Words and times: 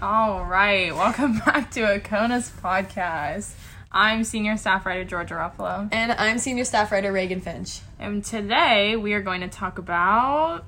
All 0.00 0.44
right, 0.44 0.94
welcome 0.94 1.38
back 1.46 1.70
to 1.72 1.80
Akona's 1.80 2.50
podcast. 2.50 3.52
I'm 3.90 4.22
senior 4.22 4.56
staff 4.56 4.86
writer 4.86 5.04
Georgia 5.04 5.34
Ruffalo, 5.34 5.88
And 5.90 6.12
I'm 6.12 6.38
senior 6.38 6.64
staff 6.64 6.92
writer 6.92 7.10
Reagan 7.10 7.40
Finch. 7.40 7.80
and 7.98 8.24
today 8.24 8.96
we 8.96 9.14
are 9.14 9.22
going 9.22 9.40
to 9.40 9.48
talk 9.48 9.78
about 9.78 10.64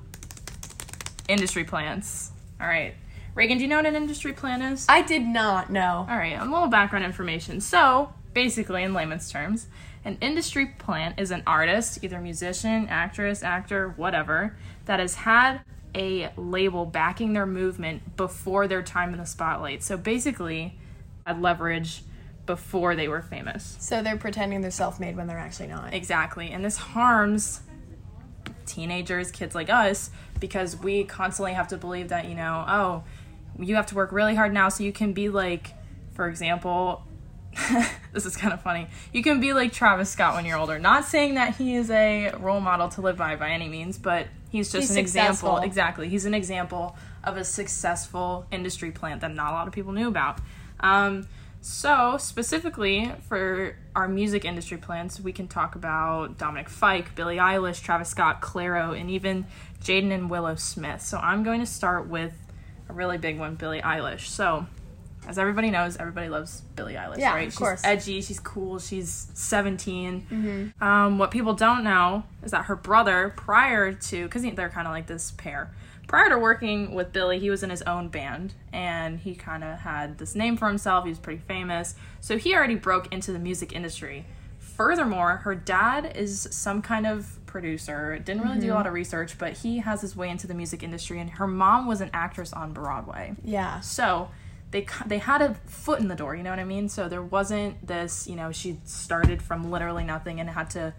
industry 1.29 1.63
plants. 1.63 2.31
All 2.59 2.67
right, 2.67 2.93
Reagan, 3.35 3.57
do 3.57 3.63
you 3.63 3.69
know 3.69 3.77
what 3.77 3.85
an 3.85 3.95
industry 3.95 4.33
plan 4.33 4.61
is? 4.61 4.85
I 4.89 5.01
did 5.01 5.21
not 5.23 5.69
know. 5.69 6.05
All 6.09 6.17
right, 6.17 6.37
a 6.39 6.43
little 6.43 6.67
background 6.67 7.05
information. 7.05 7.61
So, 7.61 8.11
basically, 8.33 8.83
in 8.83 8.93
layman's 8.93 9.31
terms, 9.31 9.67
an 10.03 10.17
industry 10.19 10.65
plant 10.77 11.19
is 11.19 11.31
an 11.31 11.43
artist, 11.47 12.03
either 12.03 12.19
musician, 12.19 12.87
actress, 12.89 13.43
actor, 13.43 13.93
whatever, 13.95 14.57
that 14.85 14.99
has 14.99 15.15
had 15.15 15.61
a 15.95 16.31
label 16.37 16.85
backing 16.85 17.33
their 17.33 17.45
movement 17.45 18.15
before 18.15 18.67
their 18.67 18.81
time 18.81 19.13
in 19.13 19.19
the 19.19 19.25
spotlight. 19.25 19.83
So, 19.83 19.97
basically, 19.97 20.77
had 21.25 21.41
leverage 21.41 22.03
before 22.45 22.95
they 22.95 23.07
were 23.07 23.21
famous. 23.21 23.77
So 23.79 24.01
they're 24.01 24.17
pretending 24.17 24.61
they're 24.61 24.71
self 24.71 24.99
made 24.99 25.15
when 25.15 25.27
they're 25.27 25.37
actually 25.37 25.67
not. 25.67 25.93
Exactly. 25.93 26.51
And 26.51 26.65
this 26.65 26.77
harms 26.77 27.61
teenagers, 28.65 29.31
kids 29.31 29.53
like 29.55 29.69
us, 29.69 30.09
because 30.39 30.75
we 30.77 31.03
constantly 31.03 31.53
have 31.53 31.67
to 31.69 31.77
believe 31.77 32.09
that, 32.09 32.27
you 32.27 32.35
know, 32.35 32.65
oh, 32.67 33.03
you 33.59 33.75
have 33.75 33.85
to 33.87 33.95
work 33.95 34.11
really 34.11 34.35
hard 34.35 34.53
now 34.53 34.69
so 34.69 34.83
you 34.83 34.91
can 34.91 35.13
be 35.13 35.29
like, 35.29 35.73
for 36.13 36.27
example, 36.27 37.03
this 38.13 38.25
is 38.25 38.35
kind 38.35 38.53
of 38.53 38.61
funny. 38.61 38.87
You 39.11 39.23
can 39.23 39.39
be 39.39 39.53
like 39.53 39.73
Travis 39.73 40.09
Scott 40.09 40.35
when 40.35 40.45
you're 40.45 40.57
older. 40.57 40.79
Not 40.79 41.05
saying 41.05 41.35
that 41.35 41.55
he 41.55 41.75
is 41.75 41.89
a 41.91 42.31
role 42.39 42.61
model 42.61 42.89
to 42.89 43.01
live 43.01 43.17
by 43.17 43.35
by 43.35 43.51
any 43.51 43.67
means, 43.67 43.97
but 43.97 44.27
he's 44.49 44.71
just 44.71 44.83
He's 44.83 44.91
an 44.91 44.97
example. 44.97 45.57
Exactly. 45.57 46.07
He's 46.09 46.25
an 46.25 46.33
example 46.33 46.95
of 47.23 47.37
a 47.37 47.43
successful 47.43 48.45
industry 48.51 48.91
plant 48.91 49.21
that 49.21 49.33
not 49.33 49.51
a 49.51 49.53
lot 49.53 49.67
of 49.67 49.73
people 49.73 49.91
knew 49.91 50.07
about. 50.07 50.39
Um, 50.79 51.27
so, 51.63 52.17
specifically 52.17 53.11
for 53.27 53.75
our 53.95 54.07
music 54.07 54.45
industry 54.45 54.77
plants, 54.77 55.19
we 55.19 55.31
can 55.31 55.47
talk 55.47 55.75
about 55.75 56.39
Dominic 56.39 56.69
Fike, 56.69 57.13
Billie 57.13 57.37
Eilish, 57.37 57.83
Travis 57.83 58.09
Scott, 58.09 58.41
Clairo, 58.41 58.99
and 58.99 59.11
even 59.11 59.45
Jaden 59.83 60.11
and 60.11 60.27
Willow 60.27 60.55
Smith. 60.55 61.01
So, 61.03 61.19
I'm 61.19 61.43
going 61.43 61.59
to 61.59 61.67
start 61.67 62.07
with 62.07 62.33
a 62.89 62.93
really 62.93 63.19
big 63.19 63.37
one, 63.37 63.55
Billie 63.55 63.81
Eilish. 63.81 64.27
So, 64.27 64.65
as 65.27 65.37
everybody 65.37 65.69
knows, 65.69 65.97
everybody 65.97 66.29
loves 66.29 66.61
Billie 66.75 66.95
Eilish, 66.95 67.19
Yeah, 67.19 67.33
right? 67.33 67.47
of 67.47 67.53
she's 67.53 67.57
course. 67.57 67.81
edgy, 67.83 68.21
she's 68.21 68.39
cool, 68.39 68.79
she's 68.79 69.27
17. 69.35 70.27
Mm-hmm. 70.31 70.83
Um, 70.83 71.17
what 71.19 71.31
people 71.31 71.53
don't 71.53 71.83
know 71.83 72.23
is 72.43 72.51
that 72.51 72.65
her 72.65 72.75
brother, 72.75 73.33
prior 73.37 73.93
to, 73.93 74.23
because 74.23 74.41
they're 74.55 74.69
kind 74.69 74.87
of 74.87 74.93
like 74.93 75.07
this 75.07 75.31
pair, 75.31 75.71
prior 76.07 76.29
to 76.29 76.37
working 76.39 76.93
with 76.95 77.13
Billie, 77.13 77.39
he 77.39 77.49
was 77.49 77.61
in 77.63 77.69
his 77.69 77.81
own 77.83 78.09
band 78.09 78.53
and 78.73 79.19
he 79.19 79.35
kind 79.35 79.63
of 79.63 79.79
had 79.79 80.17
this 80.17 80.35
name 80.35 80.57
for 80.57 80.67
himself. 80.67 81.05
He 81.05 81.09
was 81.09 81.19
pretty 81.19 81.41
famous. 81.47 81.95
So 82.19 82.37
he 82.37 82.53
already 82.55 82.75
broke 82.75 83.13
into 83.13 83.31
the 83.31 83.39
music 83.39 83.73
industry. 83.73 84.25
Furthermore, 84.59 85.37
her 85.37 85.53
dad 85.53 86.13
is 86.15 86.47
some 86.51 86.81
kind 86.81 87.05
of 87.05 87.37
producer. 87.45 88.17
Didn't 88.19 88.41
really 88.41 88.59
do 88.59 88.71
a 88.71 88.75
lot 88.75 88.87
of 88.87 88.93
research, 88.93 89.37
but 89.37 89.53
he 89.53 89.79
has 89.79 90.01
his 90.01 90.15
way 90.15 90.29
into 90.29 90.47
the 90.47 90.53
music 90.53 90.81
industry. 90.81 91.19
And 91.19 91.29
her 91.31 91.47
mom 91.47 91.87
was 91.87 92.01
an 92.01 92.09
actress 92.13 92.51
on 92.53 92.73
Broadway. 92.73 93.35
Yeah. 93.43 93.79
So 93.81 94.29
they 94.71 94.85
they 95.05 95.17
had 95.19 95.41
a 95.41 95.53
foot 95.65 95.99
in 95.99 96.07
the 96.07 96.15
door, 96.15 96.35
you 96.35 96.43
know 96.43 96.49
what 96.49 96.59
I 96.59 96.63
mean? 96.63 96.89
So 96.89 97.07
there 97.09 97.21
wasn't 97.23 97.85
this, 97.85 98.27
you 98.27 98.35
know, 98.35 98.51
she 98.51 98.79
started 98.85 99.41
from 99.41 99.69
literally 99.69 100.03
nothing 100.03 100.39
and 100.39 100.49
had 100.49 100.69
to 100.71 100.93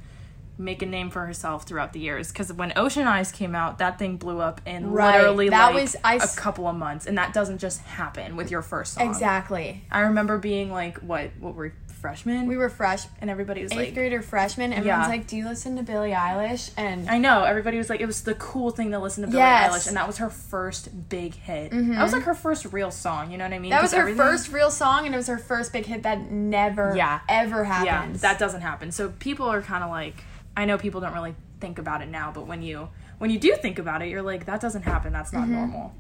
make 0.59 0.83
a 0.83 0.87
name 0.87 1.09
for 1.11 1.25
herself 1.25 1.65
throughout 1.67 1.95
the 1.95 1.99
years. 1.99 2.31
Because 2.31 2.53
when 2.53 2.75
Ocean 2.77 3.07
Eyes 3.07 3.33
came 3.33 3.55
out, 3.55 3.79
that 3.79 3.99
thing 3.99 4.19
blew 4.19 4.41
up 4.41 4.61
in 4.67 4.93
Right. 4.93 5.17
literally 5.17 5.49
That 5.49 5.69
like 5.75 5.83
was- 5.83 5.97
I 6.05 6.17
a 6.17 6.29
couple 6.37 6.69
of 6.69 6.77
months, 6.77 7.07
and 7.07 7.17
that 7.17 7.33
doesn't 7.33 7.59
just 7.59 7.81
happen 7.81 8.37
with 8.37 8.51
your 8.51 8.61
first 8.61 8.93
song. 8.95 9.09
Exactly. 9.09 9.83
I 9.91 10.01
remember 10.01 10.37
being 10.37 10.71
like, 10.71 10.99
what? 10.99 11.31
What 11.41 11.55
were 11.55 11.65
we, 11.65 11.71
freshmen? 12.03 12.47
We 12.47 12.59
were 12.59 12.69
fresh, 12.69 13.05
and 13.23 13.31
everybody 13.31 13.63
was 13.63 13.73
eighth 13.73 13.79
like. 13.79 13.95
grader 13.95 14.21
freshmen. 14.21 14.73
Everyone's 14.75 15.05
Yeah. 15.05 15.09
like, 15.09 15.27
Do 15.27 15.37
you 15.39 15.47
listen 15.49 15.77
to 15.77 15.83
Billie 15.83 16.11
Eilish? 16.11 16.71
And 16.77 17.09
I 17.09 17.17
know 17.17 17.45
everybody 17.45 17.79
was 17.79 17.89
like 17.89 18.01
it 18.03 18.07
was 18.07 18.23
the 18.25 18.35
cool 18.35 18.71
thing 18.73 18.91
to 18.91 18.99
listen 18.99 19.23
to 19.23 19.29
Billie 19.29 19.39
Yes. 19.39 19.65
Mm-hmm. 19.65 19.75
Eilish, 19.75 19.89
and 19.89 19.97
that 19.97 20.07
was 20.07 20.19
her 20.19 20.29
first 20.29 21.09
big 21.09 21.35
hit. 21.35 21.71
That 21.71 22.03
was 22.03 22.13
like 22.13 22.25
her 22.25 22.35
first 22.35 22.67
real 22.73 22.91
song. 22.91 23.31
You 23.31 23.39
know 23.39 23.45
what 23.45 23.55
I 23.55 23.59
mean? 23.59 23.71
that 23.71 23.81
was 23.81 23.93
her 23.93 24.01
everything- 24.01 24.19
first 24.19 24.53
real 24.53 24.71
song, 24.71 25.07
and 25.07 25.15
it 25.15 25.17
was 25.19 25.29
her 25.29 25.39
first 25.39 25.73
big 25.73 25.87
hit 25.87 26.03
that 26.03 26.31
never, 26.31 26.95
Yeah. 26.95 27.21
ever 27.29 27.63
yeah 27.63 27.73
happens. 27.85 28.21
that 28.21 28.39
doesn't 28.39 28.61
happen 28.61 28.91
so 28.93 29.11
people 29.21 29.47
are 29.47 29.63
kind 29.63 29.85
of 29.85 29.91
like 29.91 30.17
i 30.57 30.65
know 30.65 30.77
people 30.77 31.01
don't 31.01 31.15
really 31.15 31.35
think 31.61 31.79
about 31.79 32.03
it 32.03 32.09
now 32.09 32.31
but 32.35 32.47
when 32.47 32.61
you 32.63 32.89
when 33.19 33.31
you 33.31 33.39
do 33.39 33.55
think 33.57 33.79
about 33.79 34.03
it 34.03 34.09
you're 34.09 34.21
like 34.23 34.45
that 34.47 34.61
doesn't 34.61 34.83
happen 34.83 35.13
that's 35.13 35.31
Mm-hmm. 35.31 35.53
not 35.53 35.59
normal 35.61 35.95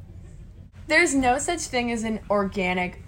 There's 0.89 1.15
no 1.15 1.39
such 1.39 1.61
thing 1.61 1.91
as 1.93 2.03
an 2.03 2.21
organic 2.29 3.03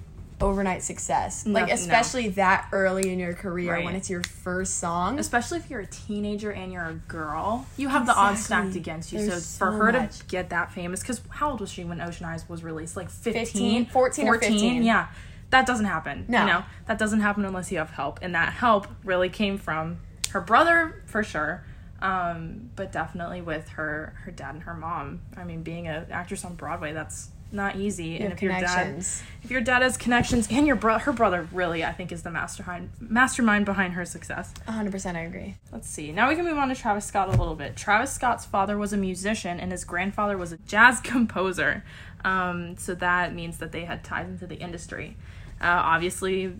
overnight 0.44 0.82
success. 0.82 1.46
Like, 1.46 1.62
No- 1.64 1.68
no. 1.68 1.74
especially 1.74 2.28
that 2.30 2.68
early 2.72 3.10
in 3.12 3.18
your 3.18 3.32
career 3.34 3.72
Right. 3.72 3.84
when 3.84 3.94
it's 3.96 4.10
your 4.10 4.22
first 4.22 4.78
song. 4.78 5.18
especially 5.18 5.58
if 5.58 5.70
you're 5.70 5.80
a 5.80 5.86
teenager 5.86 6.52
and 6.52 6.72
you're 6.72 6.84
a 6.84 6.94
girl 7.08 7.66
you 7.76 7.88
have 7.88 8.04
the 8.06 8.14
odds 8.14 8.44
stacked 8.44 8.76
against 8.76 9.12
you 9.12 9.18
There's 9.26 9.44
so 9.46 9.58
for 9.58 9.72
her 9.72 9.92
much. 9.92 10.18
to 10.18 10.24
get 10.26 10.50
that 10.50 10.70
famous 10.72 11.00
because 11.00 11.22
how 11.30 11.50
old 11.52 11.60
was 11.60 11.70
she 11.70 11.82
when 11.84 12.00
ocean 12.00 12.26
eyes 12.26 12.48
was 12.48 12.62
released 12.62 12.96
like 12.96 13.08
15, 13.10 13.44
15, 13.46 13.86
14 13.86 14.28
or 14.28 14.38
15. 14.38 14.82
yeah 14.82 15.06
that 15.50 15.66
doesn't 15.66 15.86
happen 15.86 16.24
No. 16.28 16.40
you 16.40 16.46
know 16.46 16.64
that 16.86 16.98
doesn't 16.98 17.20
happen 17.20 17.44
unless 17.44 17.70
you 17.72 17.78
have 17.78 17.90
help 17.90 18.18
and 18.22 18.34
that 18.34 18.52
help 18.52 18.86
really 19.04 19.28
came 19.30 19.56
from 19.58 19.98
her 20.30 20.40
brother 20.40 21.02
for 21.06 21.22
sure 21.22 21.64
um, 22.02 22.70
but 22.76 22.92
definitely 22.92 23.40
with 23.40 23.68
her 23.70 24.14
her 24.24 24.30
dad 24.30 24.54
and 24.54 24.64
her 24.64 24.74
mom 24.74 25.20
i 25.36 25.44
mean 25.44 25.62
being 25.62 25.86
an 25.88 26.06
actress 26.10 26.44
on 26.44 26.54
broadway 26.54 26.92
that's 26.92 27.28
not 27.54 27.76
easy 27.76 28.16
and 28.16 28.24
have 28.24 28.32
if 28.32 28.42
your 28.42 28.52
dad 28.52 28.96
if 29.42 29.50
your 29.50 29.60
dad 29.60 29.82
has 29.82 29.96
connections 29.96 30.48
and 30.50 30.66
your 30.66 30.76
bro- 30.76 30.98
her 30.98 31.12
brother 31.12 31.48
really 31.52 31.84
i 31.84 31.92
think 31.92 32.10
is 32.12 32.22
the 32.22 32.30
mastermind 32.30 32.90
mastermind 32.98 33.64
behind 33.64 33.94
her 33.94 34.04
success 34.04 34.52
100% 34.68 35.14
I 35.16 35.20
agree. 35.20 35.56
Let's 35.72 35.88
see. 35.88 36.12
Now 36.12 36.28
we 36.28 36.34
can 36.34 36.44
move 36.44 36.58
on 36.58 36.68
to 36.68 36.74
Travis 36.74 37.04
Scott 37.04 37.28
a 37.28 37.32
little 37.32 37.54
bit. 37.54 37.76
Travis 37.76 38.12
Scott's 38.12 38.44
father 38.44 38.76
was 38.76 38.92
a 38.92 38.96
musician 38.96 39.60
and 39.60 39.70
his 39.72 39.84
grandfather 39.84 40.36
was 40.36 40.52
a 40.52 40.56
jazz 40.58 41.00
composer. 41.12 41.84
Um, 42.24 42.76
so 42.76 42.94
that 42.96 43.34
means 43.34 43.58
that 43.58 43.70
they 43.72 43.84
had 43.84 44.02
ties 44.02 44.28
into 44.28 44.46
the 44.46 44.56
industry. 44.56 45.16
Uh, 45.60 45.66
obviously, 45.66 46.54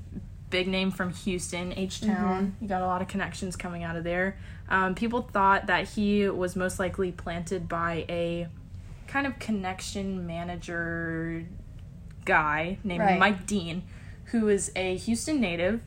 big 0.50 0.69
name 0.69 0.91
from 0.91 1.12
Houston, 1.12 1.72
H 1.76 2.00
Town. 2.03 2.56
You 2.61 2.69
got 2.69 2.82
a 2.82 2.87
lot 2.87 3.03
of 3.03 3.09
connections 3.09 3.56
coming 3.56 3.82
out 3.82 3.97
of 3.97 4.05
there. 4.05 4.37
Um, 4.69 4.94
people 4.94 5.22
thought 5.22 5.66
that 5.66 5.88
he 5.88 6.28
was 6.28 6.55
most 6.56 6.78
likely 6.78 7.11
planted 7.12 7.69
by 7.69 8.05
a 8.09 8.47
kind 9.07 9.27
of 9.27 9.39
connection 9.39 10.27
manager 10.27 11.45
guy 12.25 12.79
named 12.85 13.01
Right. 13.01 13.19
Mike 13.19 13.47
Dean, 13.47 13.83
who 14.27 14.49
is 14.49 14.73
a 14.75 14.97
Houston 14.97 15.41
native 15.41 15.81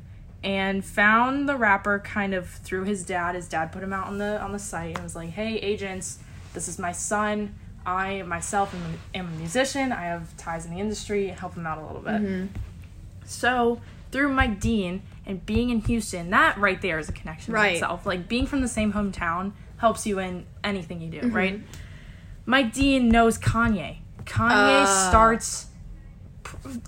and 0.43 0.85
found 0.85 1.49
the 1.49 1.55
rapper 1.55 1.99
kind 1.99 2.33
of 2.33 2.47
through 2.47 2.83
his 2.83 3.03
dad. 3.03 3.35
His 3.35 3.47
dad 3.47 3.71
put 3.71 3.83
him 3.83 3.93
out 3.93 4.07
on 4.07 4.17
the 4.17 4.39
on 4.41 4.51
the 4.51 4.59
site 4.59 4.95
and 4.95 5.03
was 5.03 5.15
like, 5.15 5.29
"Hey, 5.29 5.57
agents, 5.57 6.19
this 6.53 6.67
is 6.67 6.77
my 6.77 6.91
son. 6.91 7.55
I 7.85 8.21
myself 8.23 8.73
am, 8.75 8.99
am 9.15 9.27
a 9.33 9.37
musician. 9.37 9.91
I 9.91 10.03
have 10.05 10.35
ties 10.37 10.65
in 10.65 10.73
the 10.73 10.79
industry. 10.79 11.27
Help 11.29 11.55
him 11.55 11.65
out 11.65 11.79
a 11.79 11.85
little 11.85 12.01
bit." 12.01 12.21
Mm-hmm. 12.21 12.45
So 13.25 13.81
through 14.11 14.31
Mike 14.33 14.59
Dean 14.59 15.01
and 15.25 15.45
being 15.45 15.69
in 15.69 15.81
Houston, 15.81 16.29
that 16.29 16.57
right 16.57 16.81
there 16.81 16.99
is 16.99 17.09
a 17.09 17.11
connection 17.11 17.53
Right. 17.53 17.73
itself. 17.73 18.05
Like 18.05 18.27
being 18.27 18.45
from 18.45 18.61
the 18.61 18.67
same 18.67 18.93
hometown 18.93 19.51
helps 19.77 20.05
you 20.07 20.19
in 20.19 20.45
anything 20.63 21.01
you 21.01 21.09
do, 21.09 21.19
mm-hmm. 21.19 21.35
right? 21.35 21.61
Mike 22.47 22.73
Dean 22.73 23.09
knows 23.09 23.37
Kanye. 23.37 23.97
Kanye 24.25 24.83
Uh. 24.83 25.09
starts 25.09 25.65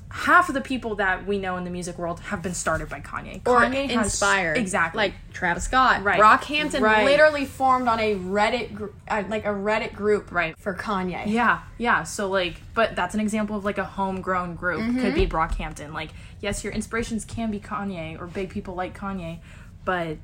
half 0.09 0.47
of 0.47 0.55
the 0.55 0.61
people 0.61 0.95
that 0.95 1.27
we 1.27 1.37
know 1.37 1.57
in 1.57 1.63
the 1.65 1.69
music 1.69 1.97
world 1.97 2.19
have 2.21 2.41
been 2.41 2.53
started 2.53 2.87
by 2.89 2.99
Kanye. 3.01 3.41
Or 3.45 3.59
Kanye 3.61 3.89
has- 3.91 4.05
inspired. 4.07 4.57
exactly. 4.57 4.97
Like 4.97 5.13
Travis 5.33 5.65
Scott. 5.65 6.03
Right. 6.03 6.19
Brockhampton 6.19 6.79
Right. 6.81 7.03
literally 7.05 7.45
formed 7.45 7.87
on 7.89 7.99
a 7.99 8.15
Reddit, 8.15 8.73
gr- 8.73 8.85
uh, 9.09 9.23
like 9.27 9.45
a 9.45 9.49
Reddit 9.49 9.93
group 9.93 10.31
Right. 10.31 10.57
for 10.57 10.73
Kanye. 10.73 11.23
Yeah, 11.27 11.59
yeah. 11.77 12.03
So 12.03 12.29
like, 12.29 12.61
but 12.73 12.95
that's 12.95 13.13
an 13.13 13.19
example 13.19 13.55
of 13.57 13.65
like 13.65 13.77
a 13.77 13.83
homegrown 13.85 14.55
group. 14.55 14.79
Could 14.99 15.13
be 15.13 15.27
Brockhampton. 15.27 15.93
Like, 15.93 16.09
yes, 16.39 16.63
your 16.63 16.71
inspirations 16.73 17.25
can 17.25 17.51
be 17.51 17.59
Kanye 17.59 18.19
or 18.19 18.27
big 18.27 18.49
people 18.49 18.75
like 18.75 18.97
Kanye, 18.97 19.39
but 19.83 20.17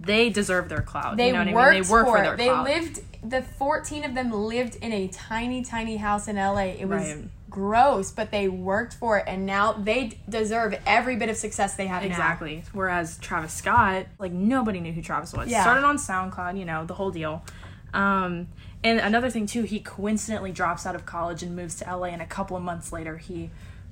they 0.00 0.30
deserve 0.30 0.68
their 0.68 0.82
clout. 0.82 1.16
They 1.16 1.28
you 1.28 1.32
know 1.32 1.44
what 1.44 1.52
worked 1.54 1.66
I 1.68 1.72
mean? 1.74 1.82
They 1.82 1.90
work 1.90 2.06
for, 2.06 2.16
for, 2.16 2.22
their 2.22 2.36
They 2.36 2.46
clout. 2.46 2.64
lived. 2.64 3.00
The 3.22 3.42
fourteen 3.42 4.04
of 4.04 4.14
them 4.14 4.32
lived 4.32 4.76
in 4.76 4.92
a 4.92 5.08
tiny, 5.08 5.62
tiny 5.62 5.96
house 5.98 6.26
in 6.26 6.36
LA. 6.36 6.74
It 6.78 6.88
was 6.88 7.02
Right. 7.02 7.24
gross, 7.50 8.10
but 8.10 8.30
they 8.30 8.48
worked 8.48 8.94
for 8.94 9.18
it, 9.18 9.24
and 9.26 9.44
now 9.44 9.72
they 9.72 10.12
deserve 10.28 10.74
every 10.86 11.16
bit 11.16 11.28
of 11.28 11.36
success 11.36 11.74
they 11.76 11.86
have 11.86 12.02
now. 12.02 12.08
Exactly. 12.08 12.64
Whereas 12.72 13.18
Travis 13.18 13.52
Scott, 13.52 14.06
like 14.18 14.32
nobody 14.32 14.80
knew 14.80 14.92
who 14.92 15.02
Travis 15.02 15.34
was. 15.34 15.48
Yeah. 15.50 15.60
Started 15.62 15.84
on 15.84 15.96
SoundCloud, 15.98 16.58
you 16.58 16.64
know, 16.64 16.86
the 16.86 16.94
whole 16.94 17.10
deal. 17.10 17.44
Um, 17.92 18.48
and 18.82 18.98
another 19.00 19.28
thing 19.28 19.46
too, 19.46 19.62
he 19.64 19.80
coincidentally 19.80 20.52
drops 20.52 20.86
out 20.86 20.94
of 20.94 21.04
college 21.04 21.42
and 21.42 21.54
moves 21.54 21.74
to 21.76 21.84
LA, 21.94 22.06
and 22.06 22.22
a 22.22 22.26
couple 22.26 22.56
of 22.56 22.62
months 22.62 22.92
later, 22.92 23.18
he 23.18 23.50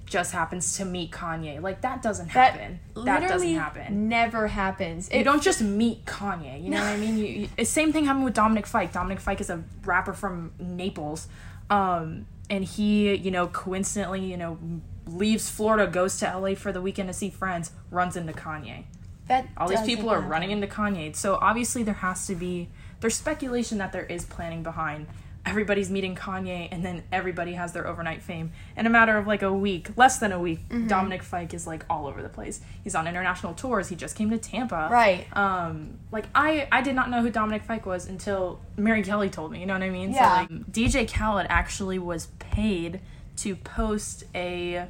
just 0.08 0.32
happens 0.32 0.76
to 0.76 0.84
meet 0.84 1.10
Kanye. 1.10 1.60
Like 1.60 1.80
that 1.82 2.02
doesn't 2.02 2.32
That 2.32 2.54
happen. 2.54 2.80
That 2.94 3.04
doesn't 3.20 3.22
literally 3.22 3.52
happen. 3.54 4.08
Never 4.08 4.46
happens. 4.48 5.08
You 5.12 5.20
It- 5.20 5.24
don't 5.24 5.42
just 5.42 5.60
meet 5.62 6.04
Kanye. 6.04 6.62
You 6.62 6.70
know 6.70 6.78
what 6.80 6.88
I 6.88 6.96
mean? 6.96 7.18
You, 7.18 7.48
you, 7.56 7.64
same 7.64 7.92
thing 7.92 8.04
happened 8.04 8.24
with 8.24 8.34
Dominic 8.34 8.66
Fike. 8.66 8.92
Dominic 8.92 9.20
Fike 9.20 9.40
is 9.40 9.50
a 9.50 9.62
rapper 9.84 10.12
from 10.12 10.52
Naples. 10.58 11.28
Um, 11.70 12.26
and 12.50 12.64
he, 12.64 13.14
you 13.14 13.30
know, 13.30 13.46
coincidentally, 13.48 14.24
you 14.24 14.36
know, 14.36 14.58
leaves 15.06 15.48
Florida, 15.50 15.90
goes 15.90 16.18
to 16.18 16.26
LA 16.26 16.54
for 16.54 16.72
the 16.72 16.80
weekend 16.80 17.08
to 17.08 17.12
see 17.12 17.30
friends, 17.30 17.72
runs 17.90 18.16
into 18.16 18.32
Kanye. 18.32 18.84
That 19.26 19.46
All 19.58 19.68
these 19.68 19.82
people 19.82 20.08
are 20.08 20.20
running 20.20 20.50
into 20.50 20.66
Kanye. 20.66 21.14
So 21.14 21.38
obviously 21.40 21.82
there 21.82 21.94
has 21.94 22.26
to 22.26 22.34
be 22.34 22.68
there's 23.00 23.14
speculation 23.14 23.78
that 23.78 23.92
there 23.92 24.04
is 24.04 24.24
planning 24.24 24.62
behind. 24.62 25.06
Everybody's 25.48 25.90
meeting 25.90 26.14
Kanye 26.14 26.68
and 26.70 26.84
then 26.84 27.02
everybody 27.10 27.54
has 27.54 27.72
their 27.72 27.86
overnight 27.86 28.22
fame. 28.22 28.52
In 28.76 28.86
a 28.86 28.90
matter 28.90 29.16
of 29.16 29.26
like 29.26 29.42
a 29.42 29.52
week, 29.52 29.88
less 29.96 30.18
than 30.18 30.30
a 30.32 30.38
week, 30.38 30.60
Mm-hmm. 30.68 30.88
Dominic 30.88 31.22
Fike 31.22 31.54
is 31.54 31.66
like 31.66 31.84
all 31.88 32.06
over 32.06 32.20
the 32.22 32.28
place. 32.28 32.60
He's 32.84 32.94
on 32.94 33.06
international 33.06 33.54
tours. 33.54 33.88
He 33.88 33.96
just 33.96 34.14
came 34.16 34.28
to 34.30 34.38
Tampa. 34.38 34.88
Right. 34.90 35.26
Um 35.36 35.98
like 36.12 36.26
I 36.34 36.68
I 36.70 36.82
did 36.82 36.94
not 36.94 37.08
know 37.10 37.22
who 37.22 37.30
Dominic 37.30 37.62
Fike 37.64 37.86
was 37.86 38.06
until 38.06 38.60
Mary 38.76 39.02
Kelly 39.02 39.30
told 39.30 39.52
me, 39.52 39.60
you 39.60 39.66
know 39.66 39.74
what 39.74 39.82
I 39.82 39.90
mean? 39.90 40.12
Yeah. 40.12 40.46
So 40.46 40.54
like 40.54 40.72
DJ 40.72 41.10
Khaled 41.12 41.46
actually 41.48 41.98
was 41.98 42.26
paid 42.38 43.00
to 43.36 43.56
post 43.56 44.24
a 44.34 44.86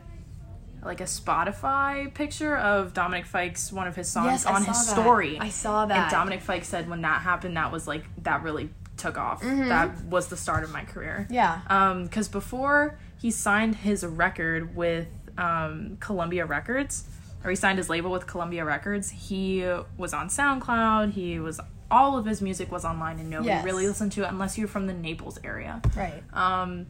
like 0.82 1.00
a 1.00 1.04
Spotify 1.04 2.12
picture 2.14 2.56
of 2.56 2.94
Dominic 2.94 3.26
Fike's 3.26 3.72
one 3.72 3.88
of 3.88 3.96
his 3.96 4.08
songs 4.08 4.26
Yes, 4.44 4.46
on 4.46 4.64
his 4.64 4.66
that. 4.86 4.94
story. 4.94 5.36
I 5.38 5.48
saw 5.48 5.86
that. 5.86 5.96
And 6.04 6.10
Dominic 6.10 6.40
Fike 6.40 6.64
said 6.64 6.88
when 6.88 7.02
that 7.02 7.22
happened, 7.22 7.56
that 7.56 7.72
was 7.72 7.88
like 7.88 8.04
that 8.22 8.42
really 8.44 8.70
took 8.98 9.16
off. 9.18 9.40
That 9.42 10.04
was 10.04 10.28
the 10.28 10.36
start 10.36 10.64
of 10.64 10.70
my 10.72 10.84
career. 10.84 11.20
Mm-hmm. 11.24 11.34
Yeah. 11.34 11.60
Um, 11.68 12.04
because 12.04 12.28
before 12.28 12.98
he 13.16 13.30
signed 13.30 13.76
his 13.76 14.04
record 14.04 14.74
with 14.76 15.08
um 15.38 15.96
Columbia 16.00 16.44
Records, 16.46 17.04
or 17.44 17.50
he 17.50 17.56
signed 17.56 17.78
his 17.78 17.88
label 17.88 18.10
with 18.10 18.26
Columbia 18.26 18.64
Records, 18.64 19.10
he 19.10 19.64
was 19.96 20.12
on 20.12 20.28
SoundCloud. 20.28 21.12
He 21.12 21.38
was 21.38 21.60
all 21.90 22.18
of 22.18 22.26
his 22.26 22.42
music 22.42 22.70
was 22.70 22.84
online, 22.84 23.18
and 23.18 23.30
nobody 23.30 23.48
Yes. 23.48 23.64
really 23.64 23.86
listened 23.86 24.12
to 24.12 24.22
it 24.24 24.28
unless 24.28 24.58
you're 24.58 24.68
from 24.68 24.86
the 24.86 24.92
Naples 24.94 25.38
area. 25.42 25.80
Right. 25.96 26.22
Um, 26.34 26.86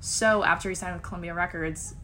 so 0.00 0.42
after 0.42 0.68
he 0.68 0.74
signed 0.74 0.94
with 0.94 1.02
Columbia 1.02 1.34
Records, 1.34 1.94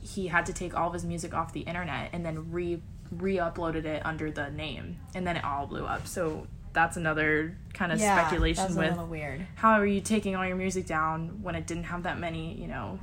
he 0.00 0.26
had 0.28 0.44
to 0.46 0.52
take 0.52 0.74
all 0.74 0.88
of 0.88 0.92
his 0.94 1.04
music 1.04 1.32
off 1.34 1.52
the 1.52 1.60
internet 1.60 2.10
and 2.12 2.24
then 2.24 2.50
re 2.50 2.82
re-uploaded 3.12 3.84
it 3.86 4.04
under 4.06 4.30
the 4.30 4.50
name, 4.50 4.98
and 5.14 5.26
then 5.26 5.36
it 5.36 5.44
all 5.44 5.66
blew 5.66 5.84
up. 5.84 6.06
So 6.06 6.46
that's 6.72 6.96
another 6.96 7.56
kind 7.74 7.92
of 7.92 8.00
yeah. 8.00 8.18
speculation 8.18 8.74
with 8.76 8.90
little 8.90 9.06
weird. 9.06 9.46
how 9.56 9.72
are 9.72 9.86
you 9.86 10.00
taking 10.00 10.36
all 10.36 10.46
your 10.46 10.56
music 10.56 10.86
down 10.86 11.42
when 11.42 11.54
it 11.54 11.66
didn't 11.66 11.84
have 11.84 12.02
that 12.04 12.18
many, 12.18 12.54
you 12.54 12.66
know, 12.68 12.98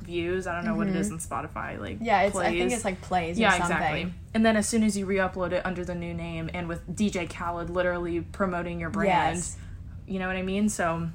views? 0.00 0.46
I 0.46 0.54
don't 0.54 0.64
know 0.64 0.74
what 0.74 0.86
it 0.88 0.96
is 0.96 1.10
on 1.10 1.18
Spotify, 1.18 1.78
like 1.78 1.96
Mm-hmm. 1.96 2.04
Yeah, 2.04 2.22
it's. 2.22 2.36
I 2.36 2.50
think 2.50 2.72
it's 2.72 2.84
like 2.84 3.00
plays. 3.00 3.38
yeah, 3.38 3.48
or 3.54 3.58
something. 3.58 3.76
exactly. 3.76 4.12
And 4.34 4.44
then 4.44 4.56
as 4.56 4.68
soon 4.68 4.82
as 4.82 4.96
you 4.96 5.06
re-upload 5.06 5.52
it 5.52 5.64
under 5.64 5.84
the 5.84 5.94
new 5.94 6.12
name 6.14 6.50
and 6.52 6.68
with 6.68 6.86
DJ 6.94 7.28
Khaled 7.32 7.70
literally 7.70 8.20
promoting 8.20 8.80
your 8.80 8.90
brand, 8.90 9.36
Yes. 9.36 9.56
you 10.06 10.18
know 10.18 10.26
what 10.26 10.36
I 10.36 10.42
mean? 10.42 10.68
So 10.68 11.08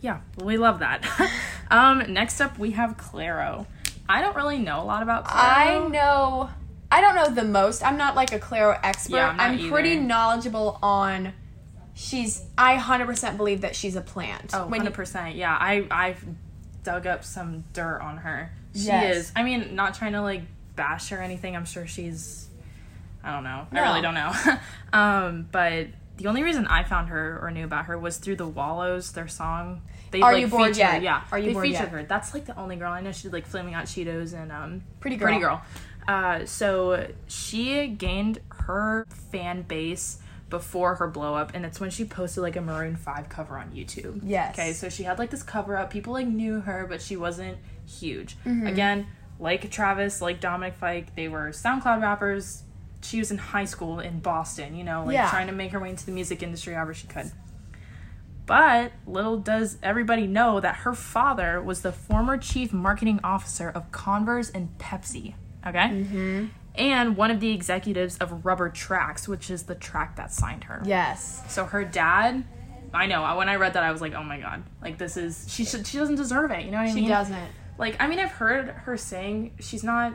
yeah, 0.00 0.20
we 0.42 0.58
love 0.58 0.80
that. 0.80 1.04
um, 1.70 2.12
next 2.12 2.40
up 2.40 2.58
we 2.58 2.72
have 2.72 2.96
Clairo. 2.96 3.66
I 4.08 4.20
don't 4.20 4.36
really 4.36 4.58
know 4.58 4.82
a 4.82 4.84
lot 4.84 5.02
about 5.02 5.24
Clairo. 5.24 5.86
I 5.86 5.88
know. 5.88 6.50
I 6.90 7.00
don't 7.00 7.14
know 7.14 7.28
the 7.30 7.44
most. 7.48 7.82
I'm 7.84 7.96
not 7.96 8.14
like 8.14 8.32
a 8.32 8.38
Clairo 8.38 8.78
expert. 8.82 9.16
Yeah, 9.16 9.30
I'm 9.38 9.58
I'm 9.60 9.70
pretty 9.70 9.96
knowledgeable 9.96 10.78
on. 10.82 11.32
She's. 11.94 12.42
I 12.58 12.76
100% 12.76 13.36
believe 13.36 13.60
that 13.62 13.76
she's 13.76 13.96
a 13.96 14.00
plant. 14.00 14.50
Oh, 14.52 14.66
When 14.66 14.84
you- 14.84 14.90
100%. 14.90 15.36
Yeah, 15.36 15.56
I 15.58 15.86
I've 15.90 16.24
dug 16.82 17.06
up 17.06 17.24
some 17.24 17.64
dirt 17.72 18.00
on 18.00 18.18
her. 18.18 18.52
She 18.74 18.86
Yes. 18.86 19.16
is. 19.16 19.32
I 19.36 19.42
mean, 19.44 19.74
not 19.74 19.94
trying 19.94 20.12
to 20.12 20.22
like 20.22 20.42
bash 20.76 21.08
her 21.10 21.18
or 21.18 21.22
anything. 21.22 21.54
I'm 21.56 21.64
sure 21.64 21.86
she's 21.86 22.48
I 23.22 23.32
don't 23.32 23.44
know. 23.44 23.66
I 23.72 23.80
really 23.80 24.02
don't 24.02 24.14
know. 24.14 24.32
um, 24.92 25.48
but 25.50 25.86
the 26.18 26.26
only 26.26 26.42
reason 26.42 26.66
I 26.66 26.84
found 26.84 27.08
her 27.08 27.38
or 27.42 27.50
knew 27.50 27.64
about 27.64 27.86
her 27.86 27.98
was 27.98 28.18
through 28.18 28.36
the 28.36 28.46
Wallows, 28.46 29.12
their 29.12 29.28
song. 29.28 29.80
They 30.10 30.20
Are 30.20 30.32
like 30.32 30.42
You 30.42 30.46
Bored 30.48 30.62
featured, 30.76 30.78
Yet? 30.78 31.02
Yeah. 31.02 31.22
Are 31.32 31.38
You 31.38 31.46
they 31.46 31.52
Bored 31.54 31.64
featured 31.66 31.80
Yet? 31.80 31.88
her. 31.92 32.02
That's 32.04 32.34
like 32.34 32.44
the 32.44 32.56
only 32.58 32.76
girl 32.76 32.92
I 32.92 33.00
know. 33.00 33.12
She 33.12 33.22
did 33.24 33.32
like 33.32 33.46
Flaming 33.46 33.72
Hot 33.72 33.86
Cheetos 33.86 34.34
and 34.34 34.52
um 34.52 34.82
Pretty 35.00 35.16
Girl. 35.16 35.28
Pretty 35.28 35.40
Girl. 35.40 35.62
Uh, 36.06 36.44
so 36.46 37.08
she 37.26 37.86
gained 37.88 38.40
her 38.50 39.06
fan 39.08 39.62
base 39.62 40.18
before 40.50 40.96
her 40.96 41.08
blow 41.08 41.34
up, 41.34 41.52
and 41.54 41.64
it's 41.64 41.80
when 41.80 41.90
she 41.90 42.04
posted 42.04 42.42
like 42.42 42.56
a 42.56 42.60
Maroon 42.60 42.96
Five 42.96 43.28
cover 43.28 43.56
on 43.58 43.70
YouTube. 43.70 44.20
Yes. 44.22 44.54
Okay, 44.54 44.72
so 44.72 44.88
she 44.88 45.02
had 45.04 45.18
like 45.18 45.30
this 45.30 45.42
cover 45.42 45.76
up. 45.76 45.90
People 45.90 46.12
like 46.12 46.26
knew 46.28 46.60
her, 46.60 46.86
but 46.88 47.00
she 47.02 47.16
wasn't 47.16 47.58
huge. 47.86 48.36
Mm-hmm. 48.44 48.66
Again, 48.66 49.06
like 49.40 49.70
Travis, 49.70 50.20
like 50.22 50.40
Dominic 50.40 50.74
Fike, 50.76 51.14
they 51.16 51.28
were 51.28 51.48
SoundCloud 51.48 52.00
rappers. 52.02 52.62
She 53.02 53.18
was 53.18 53.30
in 53.30 53.38
high 53.38 53.64
school 53.64 54.00
in 54.00 54.20
Boston, 54.20 54.76
you 54.76 54.84
know, 54.84 55.04
like 55.04 55.14
Yeah. 55.14 55.28
trying 55.28 55.46
to 55.48 55.52
make 55.52 55.72
her 55.72 55.80
way 55.80 55.90
into 55.90 56.06
the 56.06 56.12
music 56.12 56.42
industry 56.42 56.74
however 56.74 56.94
she 56.94 57.06
could. 57.06 57.32
But 58.46 58.92
little 59.06 59.38
does 59.38 59.78
everybody 59.82 60.26
know 60.26 60.60
that 60.60 60.76
her 60.76 60.94
father 60.94 61.60
was 61.62 61.80
the 61.82 61.92
former 61.92 62.36
chief 62.36 62.72
marketing 62.72 63.20
officer 63.24 63.70
of 63.70 63.90
Converse 63.90 64.50
and 64.50 64.68
Pepsi. 64.78 65.34
Okay? 65.66 65.78
Mm-hmm. 65.78 66.46
And 66.76 67.16
one 67.16 67.30
of 67.30 67.40
the 67.40 67.50
executives 67.50 68.18
of 68.18 68.44
Rubber 68.44 68.68
Tracks, 68.68 69.28
which 69.28 69.48
is 69.48 69.64
the 69.64 69.76
track 69.76 70.16
that 70.16 70.32
signed 70.32 70.64
her. 70.64 70.82
Yes. 70.84 71.42
So 71.48 71.64
her 71.66 71.84
dad, 71.84 72.44
I 72.92 73.06
know. 73.06 73.36
When 73.36 73.48
I 73.48 73.56
read 73.56 73.74
that, 73.74 73.82
I 73.82 73.92
was 73.92 74.00
like, 74.00 74.14
"Oh 74.14 74.22
my 74.22 74.40
god! 74.40 74.62
Like 74.82 74.98
this 74.98 75.16
is 75.16 75.46
she 75.48 75.64
should 75.64 75.86
she 75.86 75.98
doesn't 75.98 76.16
deserve 76.16 76.50
it." 76.50 76.64
You 76.64 76.70
know 76.70 76.78
what 76.78 76.86
I 76.86 76.88
She 76.88 76.94
mean? 76.94 77.04
She 77.04 77.08
doesn't. 77.08 77.48
Like 77.78 77.96
I 78.00 78.06
mean, 78.06 78.18
I've 78.18 78.30
heard 78.30 78.68
her 78.68 78.96
saying 78.96 79.52
she's 79.60 79.84
not. 79.84 80.14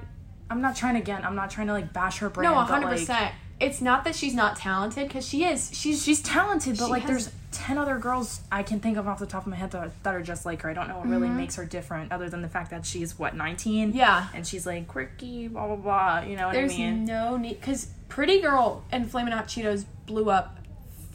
I'm 0.49 0.61
not 0.61 0.75
trying 0.75 0.95
to 0.95 0.99
again. 0.99 1.23
I'm 1.23 1.35
not 1.35 1.49
trying 1.49 1.67
to 1.67 1.73
like 1.73 1.93
bash 1.93 2.19
her 2.19 2.29
brand. 2.29 2.53
No, 2.53 2.65
but, 2.65 2.81
100%. 2.81 3.09
like, 3.09 3.33
it's 3.59 3.81
not 3.81 4.03
that 4.05 4.15
she's 4.15 4.33
not 4.33 4.55
talented 4.57 5.07
because 5.07 5.27
she 5.27 5.43
is. 5.45 5.69
She's 5.73 6.03
she's 6.03 6.21
talented, 6.21 6.77
but 6.77 6.85
She 6.85 6.91
like 6.91 7.01
has- 7.03 7.09
there's 7.09 7.31
ten 7.51 7.77
other 7.77 7.97
girls 7.97 8.41
I 8.51 8.61
can 8.63 8.79
think 8.79 8.97
of 8.97 9.07
off 9.07 9.19
the 9.19 9.25
top 9.25 9.43
of 9.43 9.47
my 9.49 9.55
head 9.55 9.71
that 9.71 9.77
are, 9.87 9.91
that 10.03 10.15
are 10.15 10.21
just 10.21 10.45
like 10.45 10.61
her. 10.61 10.69
I 10.69 10.73
don't 10.73 10.87
know 10.87 10.97
what 10.99 11.07
really 11.09 11.29
makes 11.29 11.55
her 11.55 11.65
different, 11.65 12.11
other 12.11 12.29
than 12.29 12.41
the 12.41 12.47
fact 12.47 12.69
that 12.71 12.85
she's 12.85 13.17
what 13.17 13.35
19. 13.35 13.89
Mm-hmm. 13.89 13.97
Yeah. 13.97 14.27
and 14.35 14.45
she's 14.47 14.65
like 14.65 14.87
quirky, 14.87 15.47
blah 15.47 15.67
blah 15.67 15.75
blah. 15.75 16.19
You 16.21 16.35
know 16.37 16.47
what 16.47 16.53
There's 16.53 16.73
I 16.73 16.77
mean? 16.77 17.05
no 17.05 17.37
need 17.37 17.59
because 17.59 17.87
Pretty 18.07 18.39
Girl 18.41 18.83
and 18.91 19.09
Flamin' 19.09 19.33
Hot 19.33 19.47
Cheetos 19.47 19.85
blew 20.05 20.29
up 20.29 20.57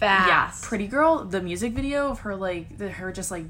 yeah, 0.03 0.27
fast. 0.27 0.65
Pretty 0.65 0.87
Girl, 0.87 1.25
the 1.25 1.41
music 1.41 1.73
video 1.73 2.09
of 2.11 2.21
her 2.21 2.35
like 2.37 2.77
the, 2.79 2.91
her 2.91 3.11
just 3.13 3.31
like 3.31 3.45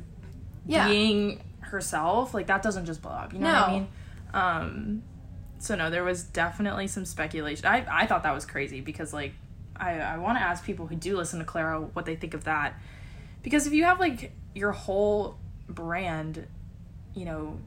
Yeah. 0.66 0.86
being 0.88 1.40
herself, 1.60 2.32
like 2.34 2.46
that 2.48 2.62
doesn't 2.62 2.84
just 2.86 3.02
blow 3.02 3.10
up. 3.12 3.32
You 3.32 3.40
know 3.40 3.46
what 3.52 3.68
I 3.68 3.72
mean? 3.72 3.88
Um, 4.34 5.02
so 5.64 5.74
no, 5.74 5.90
there 5.90 6.04
was 6.04 6.22
definitely 6.24 6.86
some 6.86 7.04
speculation. 7.04 7.66
I 7.66 7.84
I 7.90 8.06
thought 8.06 8.22
that 8.24 8.34
was 8.34 8.44
crazy 8.46 8.80
because 8.80 9.12
like 9.12 9.32
I 9.76 9.98
I 10.00 10.18
want 10.18 10.38
to 10.38 10.42
ask 10.42 10.64
people 10.64 10.86
who 10.86 10.94
do 10.96 11.16
listen 11.16 11.38
to 11.40 11.44
Clairo 11.44 11.88
what 11.94 12.04
they 12.06 12.16
think 12.16 12.34
of 12.34 12.44
that 12.44 12.74
because 13.42 13.66
if 13.66 13.72
you 13.72 13.84
have 13.84 13.98
like 14.00 14.32
your 14.54 14.72
whole 14.72 15.36
brand, 15.68 16.46
you 17.14 17.24
know. 17.24 17.58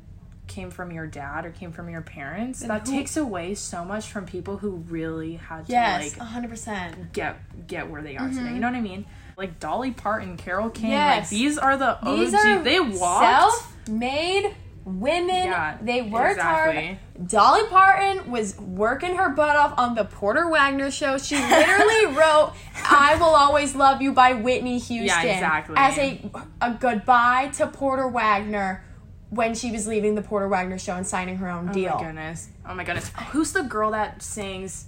Came 0.48 0.72
from 0.72 0.94
your 0.94 1.06
dad 1.08 1.46
or 1.46 1.50
came 1.52 1.74
from 1.74 1.90
your 1.90 2.00
parents. 2.00 2.62
Then 2.62 2.70
that 2.70 2.88
who- 2.88 2.94
takes 2.94 3.18
away 3.18 3.54
so 3.54 3.84
much 3.84 4.08
from 4.08 4.26
people 4.26 4.56
who 4.56 4.78
really 4.88 5.36
had 5.36 5.66
to 5.68 5.74
like 5.74 6.14
100%. 6.14 7.12
get 7.12 7.68
get 7.68 7.90
where 7.92 8.02
they 8.02 8.16
are 8.16 8.30
today. 8.30 8.54
You 8.54 8.60
know 8.62 8.68
what 8.68 8.78
I 8.78 8.80
mean? 8.80 9.06
Like 9.36 9.60
Dolly 9.60 9.92
Parton, 9.92 10.38
Carole 10.38 10.70
King, 10.70 10.86
Mm-hmm. 10.86 10.94
Yes. 10.94 11.20
like 11.24 11.30
these 11.32 11.58
are 11.58 11.76
the 11.76 11.98
These 12.02 12.34
are 12.34 12.64
they 12.64 12.80
walked. 12.80 13.26
self-made 13.26 14.56
women. 14.88 15.28
Yeah, 15.48 15.78
they 15.82 16.02
worked 16.02 16.38
exactly. 16.38 16.86
hard. 16.86 17.28
Dolly 17.28 17.68
Parton 17.68 18.32
was 18.32 18.58
working 18.60 19.16
her 19.18 19.30
butt 19.30 19.56
off 19.56 19.78
on 19.78 19.96
the 19.96 20.06
Porter 20.06 20.48
Wagoner 20.50 20.92
show. 20.92 21.18
She 21.18 21.36
literally 21.36 22.06
wrote 22.18 22.54
"I 22.76 23.16
Will 23.20 23.26
Always 23.36 23.76
Love 23.76 24.02
You" 24.02 24.14
by 24.14 24.34
Whitney 24.34 24.80
Houston 24.80 25.26
exactly. 25.26 25.76
as 25.78 25.98
a 25.98 26.32
a 26.62 26.72
goodbye 26.80 27.50
to 27.56 27.68
Porter 27.68 28.08
Wagoner 28.08 28.84
when 29.30 29.54
she 29.54 29.72
was 29.72 29.88
leaving 29.88 30.16
the 30.16 30.22
Porter 30.22 30.48
Wagoner 30.48 30.80
show 30.80 30.96
and 30.96 31.06
signing 31.06 31.38
her 31.38 31.50
own 31.50 31.70
Oh 31.70 31.74
deal. 31.74 31.96
my 31.96 32.04
goodness! 32.06 32.50
Oh 32.68 32.74
my 32.74 32.84
goodness! 32.84 33.12
Who's 33.32 33.52
the 33.52 33.64
girl 33.64 33.92
that 33.92 34.22
sings? 34.22 34.86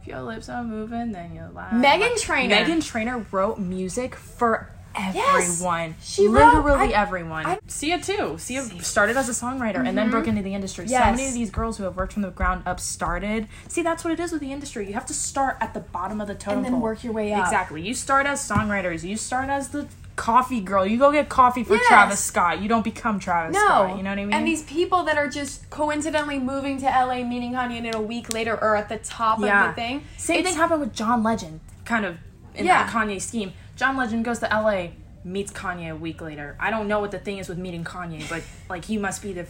If 0.00 0.06
your 0.06 0.20
lips 0.22 0.48
are 0.48 0.62
moving, 0.64 1.12
then 1.12 1.34
you 1.34 1.46
laugh. 1.52 1.72
Meghan 1.72 2.18
Trainor. 2.20 2.54
Meghan 2.56 2.82
Trainor 2.84 3.26
wrote 3.32 3.58
music 3.58 4.14
for 4.14 4.70
Yes, 4.96 5.52
everyone. 5.52 5.94
she 6.02 6.26
wrote- 6.26 6.54
literally 6.64 6.94
I- 6.94 7.00
everyone. 7.02 7.46
I- 7.46 7.58
Sia 7.66 7.98
too. 8.00 8.36
Sia 8.38 8.62
started 8.82 9.16
as 9.16 9.28
a 9.28 9.32
songwriter 9.32 9.76
and 9.76 9.96
then 9.96 10.06
mm-hmm. 10.06 10.10
broke 10.10 10.26
into 10.26 10.42
the 10.42 10.54
industry. 10.54 10.88
So 10.88 10.98
many 10.98 11.26
of 11.28 11.34
these 11.34 11.50
girls 11.50 11.78
who 11.78 11.84
have 11.84 11.96
worked 11.96 12.12
from 12.12 12.22
the 12.22 12.30
ground 12.30 12.62
up 12.66 12.80
started. 12.80 13.48
See, 13.68 13.82
that's 13.82 14.04
what 14.04 14.12
it 14.12 14.20
is 14.20 14.32
with 14.32 14.40
the 14.40 14.52
industry. 14.52 14.86
You 14.86 14.94
have 14.94 15.06
to 15.06 15.14
start 15.14 15.56
at 15.60 15.74
the 15.74 15.80
bottom 15.80 16.20
of 16.20 16.28
the 16.28 16.34
totem 16.34 16.58
And 16.58 16.64
then 16.66 16.72
pole. 16.72 16.80
work 16.82 17.04
your 17.04 17.12
way 17.12 17.32
up. 17.32 17.44
Exactly. 17.44 17.82
You 17.82 17.94
start 17.94 18.26
as 18.26 18.40
songwriters. 18.46 19.04
You 19.04 19.16
start 19.16 19.48
as 19.48 19.68
the 19.68 19.86
coffee 20.16 20.60
girl. 20.60 20.84
You 20.84 20.98
go 20.98 21.10
get 21.12 21.28
coffee 21.30 21.64
for 21.64 21.76
Yes. 21.76 21.86
Travis 21.86 22.20
Scott. 22.20 22.60
You 22.60 22.68
don't 22.68 22.84
become 22.84 23.18
Travis 23.18 23.54
No, 23.54 23.64
Scott. 23.66 23.96
You 23.96 24.02
know 24.02 24.10
what 24.10 24.18
I 24.18 24.24
mean? 24.24 24.34
And 24.34 24.46
these 24.46 24.62
people 24.64 25.04
that 25.04 25.16
are 25.16 25.28
just 25.28 25.70
coincidentally 25.70 26.38
moving 26.38 26.78
to 26.80 26.86
LA, 26.86 27.22
meeting 27.24 27.52
Kanye, 27.52 27.76
and 27.78 27.86
then 27.86 27.94
a 27.94 28.02
week 28.02 28.34
later 28.34 28.54
are 28.62 28.76
at 28.76 28.88
the 28.90 28.98
top 28.98 29.38
of 29.38 29.44
the 29.44 29.72
thing. 29.74 30.02
Same 30.18 30.40
It's- 30.40 30.52
thing 30.52 30.60
happened 30.60 30.80
with 30.80 30.92
John 30.92 31.22
Legend, 31.22 31.60
kind 31.86 32.04
of 32.04 32.18
in 32.54 32.66
Yeah. 32.66 32.82
that 32.84 32.92
Kanye 32.92 33.22
scheme. 33.22 33.52
John 33.80 33.96
Legend 33.96 34.24
goes 34.26 34.40
to 34.40 34.46
LA, 34.46 34.88
meets 35.24 35.50
Kanye 35.52 35.90
a 35.90 35.96
week 35.96 36.20
later. 36.20 36.54
I 36.60 36.70
don't 36.70 36.86
know 36.86 37.00
what 37.00 37.10
the 37.12 37.18
thing 37.18 37.38
is 37.38 37.48
with 37.48 37.56
meeting 37.56 37.82
Kanye, 37.82 38.28
but 38.28 38.42
like 38.68 38.84
he 38.84 38.98
must 38.98 39.22
be 39.22 39.32
the 39.32 39.46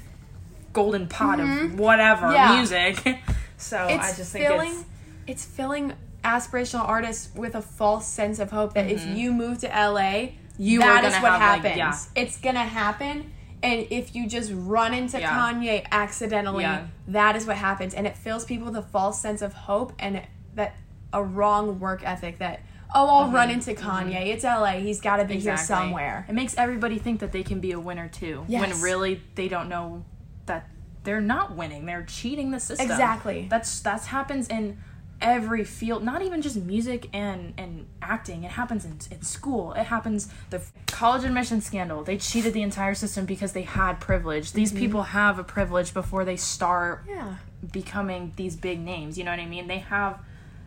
golden 0.72 1.08
pot 1.08 1.40
of 1.40 1.78
whatever 1.78 2.26
Mm-hmm. 2.26 2.34
Yeah. 2.34 2.56
music. 2.56 3.18
so 3.56 3.87
It's 3.88 4.12
I 4.12 4.16
just 4.16 4.32
think 4.32 4.46
filling. 4.46 4.70
it's 4.70 4.84
It's, 5.26 5.44
filling 5.44 5.92
aspirational 6.22 6.87
artists 6.87 7.34
with 7.34 7.56
a 7.56 7.60
false 7.62 8.06
sense 8.06 8.38
of 8.38 8.52
hope 8.52 8.75
that 8.75 8.88
if 8.88 9.04
you 9.04 9.32
move 9.32 9.58
to 9.58 9.66
LA, 9.66 10.00
Mm-hmm. 10.00 10.37
You 10.58 10.78
that 10.80 11.02
are 11.04 11.06
is 11.08 11.14
gonna 11.14 11.22
what 11.25 11.40
have, 11.40 11.64
like, 11.64 11.75
happens. 11.75 12.08
yeah. 12.14 12.22
It's 12.22 12.37
gonna 12.38 12.60
happen. 12.64 13.32
And 13.62 13.87
if 13.90 14.14
you 14.14 14.28
just 14.28 14.52
run 14.54 14.92
into 14.94 15.18
Yeah. 15.18 15.30
Kanye 15.30 15.87
accidentally, 15.90 16.64
Yeah. 16.64 16.87
that 17.08 17.34
is 17.34 17.46
what 17.46 17.56
happens. 17.56 17.94
And 17.94 18.06
it 18.06 18.16
fills 18.16 18.44
people 18.44 18.66
with 18.66 18.76
a 18.76 18.82
false 18.82 19.20
sense 19.20 19.40
of 19.42 19.54
hope 19.54 19.92
and 19.99 20.22
that 20.54 20.75
a 21.14 21.22
wrong 21.25 21.80
work 21.80 22.02
ethic 22.04 22.38
that, 22.38 22.60
oh, 22.94 23.06
I'll 23.06 23.30
run 23.30 23.50
into 23.50 23.73
Kanye. 23.75 24.26
It's 24.28 24.44
LA. 24.44 24.73
He's 24.78 25.00
got 25.00 25.16
to 25.16 25.25
be 25.25 25.38
here 25.38 25.54
Mm-hmm. 25.54 25.64
Somewhere. 25.64 26.26
It 26.28 26.35
makes 26.35 26.56
everybody 26.56 26.99
think 26.99 27.20
that 27.20 27.32
they 27.32 27.42
can 27.42 27.61
be 27.61 27.73
a 27.73 27.80
winner 27.80 28.09
too. 28.09 28.44
Yes. 28.49 28.61
When 28.61 28.80
really 28.82 29.20
they 29.35 29.49
don't 29.49 29.68
know 29.68 30.04
that 30.47 30.68
they're 31.04 31.20
not 31.20 31.56
winning. 31.56 31.87
They're 31.87 32.04
cheating 32.04 32.50
the 32.50 32.61
system. 32.61 32.90
Exactly. 32.90 33.47
That's 33.50 33.80
that's 33.80 34.06
happens 34.06 34.49
in 34.49 34.78
every 35.20 35.64
field, 35.64 36.02
not 36.02 36.23
even 36.23 36.40
just 36.40 36.56
music 36.56 37.09
and 37.12 37.52
and 37.59 37.87
acting. 38.00 38.44
It 38.44 38.52
happens 38.52 38.85
in, 38.85 38.99
in 39.11 39.23
school. 39.23 39.73
It 39.75 39.85
happens 39.85 40.32
the 40.50 40.62
college 40.87 41.25
admission 41.25 41.61
scandal. 41.61 42.02
They 42.04 42.16
cheated 42.16 42.54
the 42.54 42.62
entire 42.62 42.94
system 42.94 43.26
because 43.26 43.52
they 43.52 43.62
had 43.62 44.00
privilege. 44.00 44.52
These 44.52 44.73
people 44.73 45.02
have 45.02 45.38
a 45.38 45.44
privilege 45.44 45.92
before 45.94 46.25
they 46.25 46.37
start 46.37 47.04
Yeah. 47.09 47.37
becoming 47.73 48.32
these 48.37 48.56
big 48.56 48.80
names. 48.80 49.18
You 49.18 49.25
know 49.25 49.30
what 49.30 49.40
I 49.40 49.47
mean? 49.47 49.66
They 49.66 49.78
have 49.78 50.18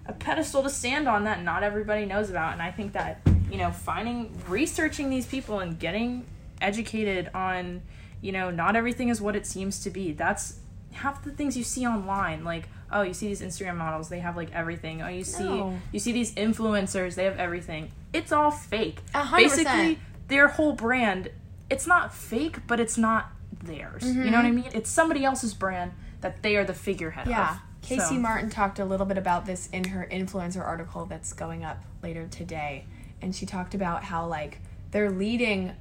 a 0.06 0.14
pedestal 0.14 0.64
to 0.64 0.70
stand 0.70 1.08
on 1.08 1.24
that 1.24 1.44
not 1.44 1.64
everybody 1.64 2.06
knows 2.06 2.30
about. 2.30 2.54
And 2.54 2.62
I 2.62 2.72
think 2.72 2.94
that, 2.94 3.22
you 3.50 3.58
know, 3.58 3.72
finding, 3.72 4.36
researching 4.48 5.10
these 5.10 5.26
people 5.26 5.60
and 5.60 5.80
getting 5.80 6.26
educated 6.62 7.30
on, 7.34 7.82
you 8.22 8.32
know, 8.32 8.50
not 8.52 8.76
everything 8.76 9.10
is 9.10 9.22
what 9.22 9.36
it 9.36 9.46
seems 9.46 9.82
to 9.84 9.90
be. 9.90 10.12
That's 10.12 10.60
half 10.92 11.24
the 11.24 11.32
things 11.32 11.58
you 11.58 11.64
see 11.64 11.86
online. 11.86 12.44
Like, 12.44 12.68
oh, 12.92 13.02
you 13.02 13.14
see 13.14 13.28
these 13.28 13.42
Instagram 13.42 13.78
models, 13.78 14.10
they 14.10 14.20
have 14.20 14.36
like 14.36 14.52
everything. 14.54 15.02
Oh, 15.02 15.08
you 15.08 15.24
see, 15.24 15.44
No. 15.44 15.80
you 15.92 16.00
see 16.00 16.12
these 16.12 16.34
influencers, 16.36 17.16
they 17.16 17.26
have 17.26 17.38
everything. 17.38 17.92
It's 18.12 18.32
all 18.32 18.52
fake. 18.52 19.00
Hundred 19.14 19.50
percent. 19.50 19.68
Basically, 19.68 20.00
their 20.28 20.50
whole 20.50 20.74
brand, 20.74 21.32
it's 21.70 21.88
not 21.88 22.14
fake, 22.14 22.68
but 22.68 22.80
it's 22.80 22.98
not 22.98 23.32
theirs. 23.64 24.04
You 24.06 24.14
know 24.14 24.22
mm-hmm. 24.24 24.36
what 24.36 24.46
I 24.46 24.52
mean? 24.52 24.70
It's 24.74 24.90
somebody 24.90 25.26
else's 25.26 25.54
brand 25.54 25.94
that 26.22 26.44
they 26.44 26.56
are 26.56 26.64
the 26.64 26.74
figurehead 26.74 27.28
Yeah. 27.28 27.52
of. 27.52 27.58
Casey 27.84 28.16
So- 28.16 28.20
Martin 28.20 28.50
talked 28.50 28.80
a 28.80 28.86
little 28.86 29.06
bit 29.06 29.18
about 29.18 29.46
this 29.46 29.68
in 29.68 29.84
her 29.90 30.08
influencer 30.12 30.66
article 30.66 31.06
that's 31.06 31.34
going 31.34 31.64
up 31.64 31.84
later 32.02 32.28
today. 32.28 32.86
And 33.22 33.36
she 33.36 33.46
talked 33.46 33.76
about 33.76 34.04
how, 34.06 34.26
like, 34.28 34.60
they're 34.92 35.12
leading 35.12 35.74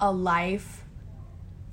a 0.00 0.10
life 0.10 0.84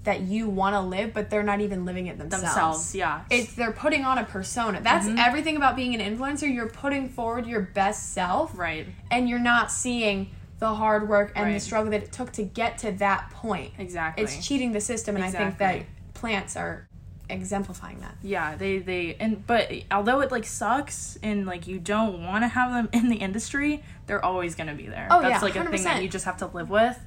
that 0.04 0.22
you 0.22 0.48
want 0.48 0.76
to 0.76 0.80
live, 0.82 1.14
but 1.14 1.30
they're 1.32 1.42
not 1.44 1.62
even 1.62 1.84
living 1.84 2.06
it 2.08 2.18
themselves. 2.20 2.44
themselves. 2.44 2.96
Yeah. 2.96 3.22
It's 3.32 3.54
they're 3.56 3.72
putting 3.72 4.06
on 4.06 4.20
a 4.20 4.24
persona. 4.24 4.80
That's 4.82 5.08
Mm-hmm. 5.08 5.18
everything 5.18 5.56
about 5.58 5.76
being 5.76 6.00
an 6.00 6.18
influencer. 6.18 6.52
You're 6.54 6.70
putting 6.70 7.10
forward 7.10 7.48
your 7.48 7.62
best 7.62 8.14
self, 8.14 8.56
right. 8.58 8.86
and 9.10 9.28
you're 9.28 9.40
not 9.40 9.72
seeing 9.72 10.30
the 10.60 10.76
hard 10.76 11.10
work 11.10 11.32
and 11.36 11.54
the 11.56 11.60
struggle 11.60 11.92
that 11.92 12.04
it 12.04 12.12
took 12.12 12.32
to 12.34 12.44
get 12.44 12.78
to 12.80 12.92
that 12.94 13.30
point. 13.32 13.74
Exactly. 13.80 14.24
It's 14.24 14.46
cheating 14.46 14.72
the 14.74 14.82
system, 14.82 15.16
and 15.16 15.26
I 15.26 15.32
think 15.32 15.58
that 15.58 15.82
plants 16.14 16.56
are 16.56 16.88
exemplifying 17.30 18.00
that. 18.02 18.16
yeah, 18.22 18.56
they 18.56 18.80
they 18.80 19.16
and 19.20 19.46
but 19.48 19.72
although 19.92 20.22
it 20.22 20.32
like 20.32 20.46
sucks 20.46 21.18
and 21.24 21.46
like 21.46 21.68
you 21.68 21.80
don't 21.80 22.24
want 22.24 22.44
to 22.44 22.48
have 22.48 22.72
them 22.72 22.90
in 22.94 23.10
the 23.10 23.18
industry, 23.18 23.84
they're 24.08 24.24
always 24.24 24.56
going 24.56 24.68
to 24.68 24.76
be 24.76 24.88
there. 24.88 25.08
Oh, 25.10 25.22
That's 25.22 25.36
yeah, 25.36 25.42
like 25.42 25.56
a 25.56 25.66
thing 25.70 25.84
that 25.84 26.04
you 26.04 26.10
just 26.10 26.26
have 26.26 26.38
to 26.38 26.48
live 26.48 26.70
with. 26.70 27.00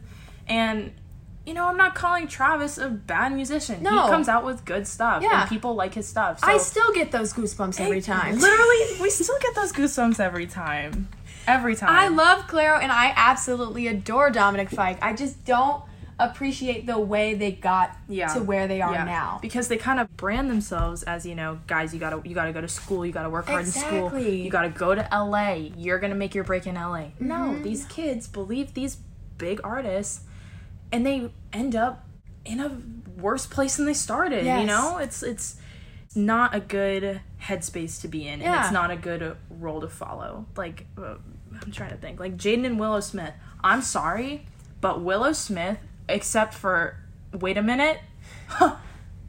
And 0.49 0.93
you 1.47 1.55
know, 1.55 1.67
I'm 1.67 1.79
not 1.79 1.95
calling 1.95 2.27
Travis 2.29 2.77
a 2.77 2.89
bad 2.91 3.33
musician. 3.33 3.83
No. 3.83 3.91
He 4.05 4.11
comes 4.11 4.29
out 4.29 4.45
with 4.45 4.67
good 4.67 4.87
stuff 4.87 5.23
Yeah. 5.23 5.41
and 5.43 5.49
people 5.49 5.75
like 5.75 5.95
his 5.95 6.07
stuff. 6.07 6.41
So 6.41 6.47
I 6.47 6.59
still 6.59 6.93
get 6.93 7.11
those 7.11 7.33
goosebumps 7.33 7.81
every 7.81 8.03
time. 8.03 8.39
Literally, 8.39 9.01
we 9.01 9.09
still 9.09 9.39
get 9.41 9.55
those 9.55 9.73
goosebumps 9.73 10.21
every 10.21 10.47
time. 10.47 11.09
Every 11.47 11.75
time. 11.75 11.89
I 11.89 12.09
love 12.09 12.47
Clairo 12.49 12.79
and 12.83 12.93
I 12.93 13.15
absolutely 13.17 13.87
adore 13.87 14.29
Dominic 14.31 14.69
Fike. 14.69 14.99
I 15.03 15.15
just 15.15 15.43
don't 15.47 15.83
appreciate 16.19 16.87
the 16.87 16.99
way 16.99 17.35
they 17.35 17.53
got 17.53 17.97
Yeah. 18.09 18.27
to 18.35 18.43
where 18.43 18.67
they 18.67 18.81
are 18.83 18.93
Yeah. 18.93 19.05
now. 19.05 19.39
because 19.41 19.69
they 19.69 19.77
kind 19.77 20.01
of 20.01 20.17
brand 20.17 20.51
themselves 20.51 21.03
as 21.05 21.25
you 21.25 21.35
know 21.35 21.61
guys 21.67 21.95
you 21.95 22.01
gotta 22.01 22.21
you 22.29 22.35
gotta 22.35 22.53
go 22.53 22.61
to 22.61 22.67
school 22.69 23.07
you 23.07 23.13
gotta 23.13 23.31
work 23.31 23.47
hard 23.47 23.65
in 23.67 23.71
school. 23.71 24.19
You 24.19 24.51
gotta 24.51 24.69
go 24.71 24.95
to 24.95 25.07
la 25.13 25.53
you're 25.53 25.99
gonna 26.01 26.15
make 26.17 26.35
your 26.35 26.45
break 26.45 26.67
in 26.67 26.75
la 26.75 27.05
no 27.21 27.35
Mm-hmm. 27.37 27.63
these 27.63 27.85
kids 27.87 28.27
believe 28.27 28.75
these 28.75 28.97
big 29.37 29.61
artists 29.63 30.23
and 30.91 31.07
they 31.07 31.31
end 31.53 31.77
up 31.77 32.05
in 32.45 32.59
a 32.61 32.81
worse 33.21 33.47
place 33.47 33.77
than 33.77 33.87
they 33.87 33.95
started 33.95 34.45
you 34.45 34.65
know? 34.65 34.99
It's 34.99 35.23
it's 35.23 35.57
not 36.17 36.55
a 36.55 36.61
good 36.61 37.21
headspace 37.43 38.01
to 38.01 38.09
be 38.09 38.27
in 38.27 38.41
and 38.43 38.55
it's 38.61 38.73
not 38.73 38.91
a 38.91 38.97
good 38.97 39.37
role 39.51 39.81
to 39.83 39.89
follow. 39.89 40.47
Like 40.57 40.87
uh, 40.99 41.15
i'm 41.63 41.71
trying 41.71 41.91
to 41.91 41.97
think. 41.97 42.19
Like 42.19 42.37
jaden 42.37 42.65
and 42.67 42.79
willow 42.81 43.01
smith. 43.01 43.35
I'm 43.63 43.83
sorry 43.83 44.47
but 44.81 45.03
willow 45.03 45.33
smith 45.33 45.79
except 46.09 46.55
for 46.55 46.97
wait 47.33 47.57
a 47.57 47.63
minute 47.63 47.99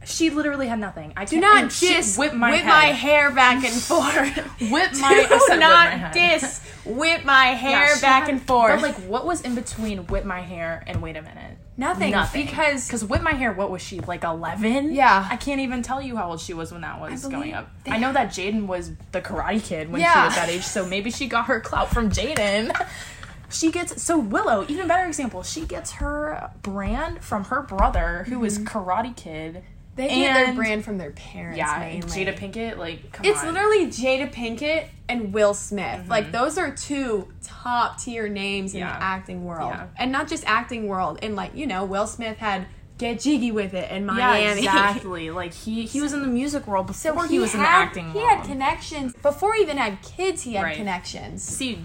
she 0.05 0.29
literally 0.29 0.67
had 0.67 0.79
nothing 0.79 1.11
i 1.17 1.25
Do 1.25 1.39
not 1.39 1.69
diss 1.79 2.17
whip 2.17 2.33
my 2.33 2.51
whip 2.51 2.65
my 2.65 2.85
hair 2.85 3.31
back 3.31 3.63
and 3.65 3.73
forth. 3.81 4.37
whip 4.71 4.91
my 4.99 5.13
Do 5.13 5.35
whip 5.35 5.41
my 5.49 5.55
not 5.57 6.13
diss 6.13 6.61
whip 6.85 7.25
my 7.25 7.47
hair 7.47 7.99
back 7.99 8.23
had- 8.23 8.29
and 8.29 8.41
forth. 8.41 8.81
but 8.81 8.81
like 8.81 8.95
what 9.09 9.25
was 9.25 9.41
in 9.41 9.55
between 9.55 10.07
whip 10.07 10.23
my 10.25 10.39
hair 10.41 10.83
and 10.87 11.01
wait 11.01 11.17
a 11.17 11.21
minute 11.21 11.57
Nothing, 11.77 12.11
Nothing. 12.11 12.45
because- 12.45 12.87
because 12.87 13.05
whip 13.05 13.21
my 13.21 13.31
hair, 13.31 13.53
what 13.53 13.71
was 13.71 13.81
she 13.81 14.01
like 14.01 14.25
eleven? 14.25 14.91
Yeah. 14.93 15.25
I 15.31 15.37
can't 15.37 15.61
even 15.61 15.81
tell 15.81 16.01
you 16.01 16.17
how 16.17 16.31
old 16.31 16.41
she 16.41 16.53
was 16.53 16.73
when 16.73 16.81
that 16.81 16.99
was 16.99 17.25
going 17.25 17.53
up. 17.53 17.69
I 17.87 17.97
know 17.97 18.11
that 18.11 18.31
Jaden 18.31 18.67
was 18.67 18.91
the 19.13 19.21
Karate 19.21 19.63
Kid 19.63 19.89
when 19.89 20.01
she 20.01 20.05
was 20.05 20.35
that 20.35 20.49
age, 20.49 20.63
so 20.63 20.85
maybe 20.85 21.09
she 21.09 21.27
got 21.29 21.45
her 21.45 21.61
clout 21.61 21.89
from 21.89 22.09
Jaden. 22.09 22.75
She 23.49 23.71
gets 23.71 24.01
so 24.01 24.17
Willow, 24.19 24.65
even 24.67 24.87
better 24.87 25.07
example. 25.07 25.43
She 25.43 25.65
gets 25.65 25.93
her 25.93 26.51
brand 26.61 27.23
from 27.23 27.45
her 27.45 27.61
brother, 27.61 28.25
who 28.29 28.39
was 28.39 28.59
Karate 28.59 29.15
Kid. 29.15 29.55
Mm-hmm. 29.55 29.65
they 29.95 30.07
get 30.07 30.45
their 30.45 30.53
brand 30.55 30.85
from 30.85 30.97
their 30.97 31.11
parents. 31.11 31.57
Yeah, 31.57 31.77
mainly. 31.79 32.07
Jada 32.07 32.37
Pinkett, 32.37 32.77
like 32.77 33.11
come 33.11 33.25
It's 33.25 33.41
on. 33.43 33.53
literally 33.53 33.87
Jada 33.87 34.31
Pinkett 34.31 34.87
and 35.09 35.33
Will 35.33 35.53
Smith. 35.53 36.01
Mm-hmm. 36.01 36.09
Like 36.09 36.31
those 36.31 36.57
are 36.57 36.71
two 36.71 37.27
top 37.43 37.99
tier 37.99 38.29
names 38.29 38.73
in 38.73 38.79
the 38.81 38.85
acting 38.85 39.43
world, 39.45 39.71
Yeah. 39.73 39.87
and 39.97 40.11
not 40.11 40.27
just 40.29 40.43
acting 40.45 40.87
world. 40.87 41.19
And 41.21 41.35
like 41.35 41.53
you 41.55 41.67
know, 41.67 41.83
Will 41.85 42.07
Smith 42.07 42.37
had 42.37 42.67
Get 42.97 43.19
Jiggy 43.21 43.51
with 43.51 43.73
It 43.73 43.89
in 43.91 44.03
yeah, 44.05 44.13
Miami. 44.13 44.59
exactly. 44.59 45.31
like 45.31 45.53
he 45.53 45.85
he 45.85 45.99
was 46.01 46.13
in 46.13 46.21
the 46.21 46.27
music 46.27 46.67
world 46.67 46.93
So 46.95 47.11
before 47.11 47.27
he, 47.27 47.39
was 47.39 47.53
in 47.53 47.61
the 47.61 47.67
acting 47.67 48.11
He 48.11 48.19
world. 48.19 48.29
had 48.29 48.45
connections 48.45 49.13
before 49.21 49.53
he 49.55 49.61
even 49.63 49.77
had 49.77 50.01
kids. 50.01 50.43
He 50.43 50.53
had 50.53 50.63
Right. 50.63 50.75
connections. 50.77 51.41
See, 51.43 51.79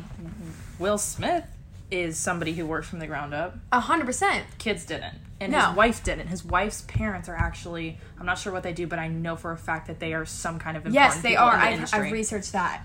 Will 0.79 0.99
Smith 0.99 1.45
is 1.95 2.17
somebody 2.19 2.53
who 2.53 2.67
worked 2.67 2.87
from 2.87 2.99
the 2.99 3.07
ground 3.07 3.33
up. 3.33 3.57
A 3.73 3.81
hundred 3.81 4.07
percent. 4.07 4.45
kids 4.59 4.85
didn't 4.85 5.15
and 5.41 5.53
No. 5.53 5.61
his 5.69 5.77
wife 5.77 6.05
didn't 6.05 6.29
his 6.29 6.45
wife's 6.45 6.83
parents 6.83 7.29
are 7.29 7.35
actually 7.37 7.99
i'm 8.21 8.27
not 8.27 8.39
sure 8.39 8.53
what 8.53 8.63
they 8.63 8.73
do 8.73 8.87
but 8.87 8.99
i 9.01 9.09
know 9.09 9.35
for 9.37 9.51
a 9.53 9.57
fact 9.57 9.89
that 9.89 9.99
they 9.99 10.15
are 10.15 10.25
some 10.25 10.59
kind 10.61 10.77
of 10.77 10.87
Yes, 10.93 11.21
they 11.23 11.35
are. 11.37 11.57
the 11.57 11.63
I've. 11.63 11.95
I've 11.95 12.13
researched 12.13 12.53
that. 12.53 12.83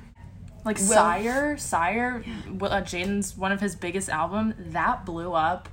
like 0.66 0.78
Will- 0.78 0.86
SYRE 0.88 1.58
SYRE 1.58 2.24
Will- 2.60 2.72
uh, 2.74 2.82
jaden's 2.82 3.38
one 3.38 3.52
of 3.52 3.60
his 3.62 3.76
biggest 3.76 4.10
album 4.10 4.54
that 4.58 5.06
blew 5.06 5.34
up 5.34 5.70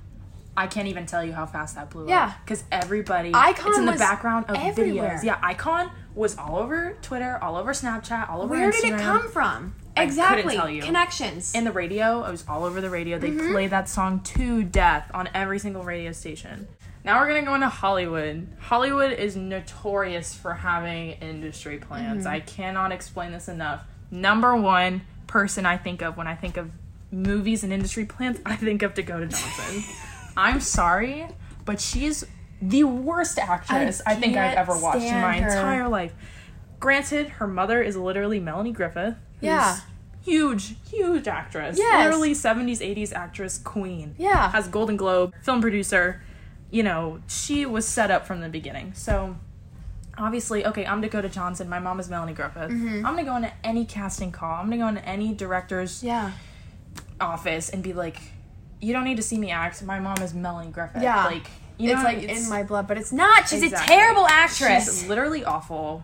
I 0.55 0.65
can't 0.67 0.87
even 0.87 1.05
tell 1.05 1.23
you 1.23 1.33
how 1.33 1.45
fast 1.45 1.75
that 1.75 1.89
blew 1.91 2.07
Yeah. 2.09 2.25
up 2.27 2.33
because 2.43 2.63
everybody 2.71 3.31
Icon 3.33 3.67
it's 3.69 3.77
in 3.77 3.85
the 3.85 3.91
background 3.93 4.45
of 4.49 4.55
everywhere. 4.55 5.19
videos. 5.19 5.23
Yeah, 5.23 5.37
Icon 5.43 5.91
was 6.15 6.35
all 6.35 6.57
over 6.57 6.97
Twitter, 7.03 7.37
all 7.43 7.55
over 7.57 7.73
Snapchat, 7.73 8.27
all 8.27 8.41
over 8.41 8.55
Where 8.55 8.71
Instagram. 8.71 8.81
did 8.81 8.93
it 8.93 8.99
come 8.99 9.29
from? 9.29 9.75
Couldn't 9.97 10.09
Exactly. 10.09 10.55
tell 10.55 10.69
you. 10.69 10.81
Connections. 10.81 11.53
in 11.55 11.63
the 11.63 11.71
radio. 11.71 12.21
I 12.21 12.31
was 12.31 12.43
all 12.47 12.63
over 12.63 12.81
the 12.81 12.89
radio. 12.89 13.17
They 13.19 13.31
Mm-hmm. 13.31 13.51
played 13.51 13.69
that 13.71 13.87
song 13.89 14.21
to 14.21 14.63
death 14.63 15.09
on 15.13 15.29
every 15.33 15.59
single 15.59 15.83
radio 15.83 16.11
station. 16.11 16.67
Now 17.03 17.19
we're 17.19 17.27
gonna 17.27 17.43
go 17.43 17.55
into 17.55 17.69
Hollywood. 17.69 18.47
Hollywood 18.59 19.13
is 19.13 19.35
notorious 19.37 20.33
for 20.33 20.53
having 20.53 21.11
industry 21.11 21.77
plans. 21.77 22.25
Mm-hmm. 22.25 22.33
I 22.33 22.39
cannot 22.41 22.91
explain 22.91 23.31
this 23.31 23.47
enough. 23.47 23.83
Number 24.11 24.55
one 24.55 25.01
person 25.27 25.65
I 25.65 25.77
think 25.77 26.01
of 26.01 26.17
when 26.17 26.27
I 26.27 26.35
think 26.35 26.57
of 26.57 26.69
movies 27.11 27.63
and 27.63 27.71
industry 27.71 28.05
plans, 28.05 28.39
I 28.45 28.55
think 28.57 28.81
of 28.83 28.93
Dakota 28.93 29.27
Johnson. 29.27 29.83
I'm 30.37 30.59
sorry, 30.59 31.27
but 31.65 31.79
she's 31.79 32.25
the 32.61 32.83
worst 32.83 33.37
actress 33.39 34.01
I, 34.05 34.15
think 34.15 34.35
I've 34.35 34.57
ever 34.57 34.77
watched 34.77 35.03
in 35.05 35.21
my 35.21 35.39
her. 35.39 35.47
entire 35.47 35.87
life. 35.87 36.13
Granted, 36.79 37.27
her 37.29 37.47
mother 37.47 37.81
is 37.81 37.95
literally 37.95 38.39
Melanie 38.39 38.71
Griffith. 38.71 39.15
Yeah. 39.41 39.79
Huge, 40.23 40.75
huge 40.89 41.27
actress. 41.27 41.77
Yes. 41.77 42.05
Literally 42.05 42.33
70s, 42.33 42.79
80s 42.79 43.13
actress 43.13 43.57
queen. 43.57 44.15
Yeah. 44.17 44.49
Has 44.51 44.67
Golden 44.67 44.97
Globe, 44.97 45.33
film 45.41 45.61
producer. 45.61 46.21
You 46.69 46.83
know, 46.83 47.21
she 47.27 47.65
was 47.65 47.87
set 47.87 48.11
up 48.11 48.25
from 48.25 48.41
the 48.41 48.49
beginning. 48.49 48.93
So, 48.93 49.37
obviously, 50.17 50.65
okay, 50.65 50.85
I'm 50.85 50.99
Dakota 50.99 51.29
Johnson. 51.29 51.69
My 51.69 51.79
mom 51.79 51.99
is 52.01 52.09
Melanie 52.09 52.33
Griffith. 52.33 52.71
Mm-hmm. 52.71 53.05
I'm 53.05 53.13
going 53.13 53.25
to 53.25 53.31
go 53.31 53.35
into 53.37 53.53
any 53.63 53.85
casting 53.85 54.33
call. 54.33 54.51
I'm 54.55 54.67
going 54.67 54.79
to 54.79 54.83
go 54.83 54.87
into 54.89 55.05
any 55.05 55.33
director's 55.33 56.03
yeah. 56.03 56.31
office 57.21 57.69
and 57.69 57.81
be 57.81 57.93
like, 57.93 58.17
you 58.81 58.91
don't 58.91 59.05
need 59.05 59.17
to 59.17 59.23
see 59.23 59.37
me 59.37 59.49
act. 59.49 59.81
My 59.83 59.99
mom 59.99 60.21
is 60.21 60.33
Melanie 60.33 60.71
Griffith. 60.71 61.01
Yeah. 61.03 61.25
Like, 61.25 61.47
you 61.77 61.91
it's 61.91 61.99
know, 61.99 62.03
like 62.03 62.23
in 62.23 62.49
my 62.49 62.63
blood, 62.63 62.87
but 62.87 62.97
it's 62.97 63.11
not. 63.13 63.47
She's 63.47 63.63
Exactly. 63.63 63.95
a 63.95 63.97
terrible 63.97 64.27
actress. 64.27 64.85
She's 64.85 65.07
literally 65.07 65.45
awful. 65.45 66.03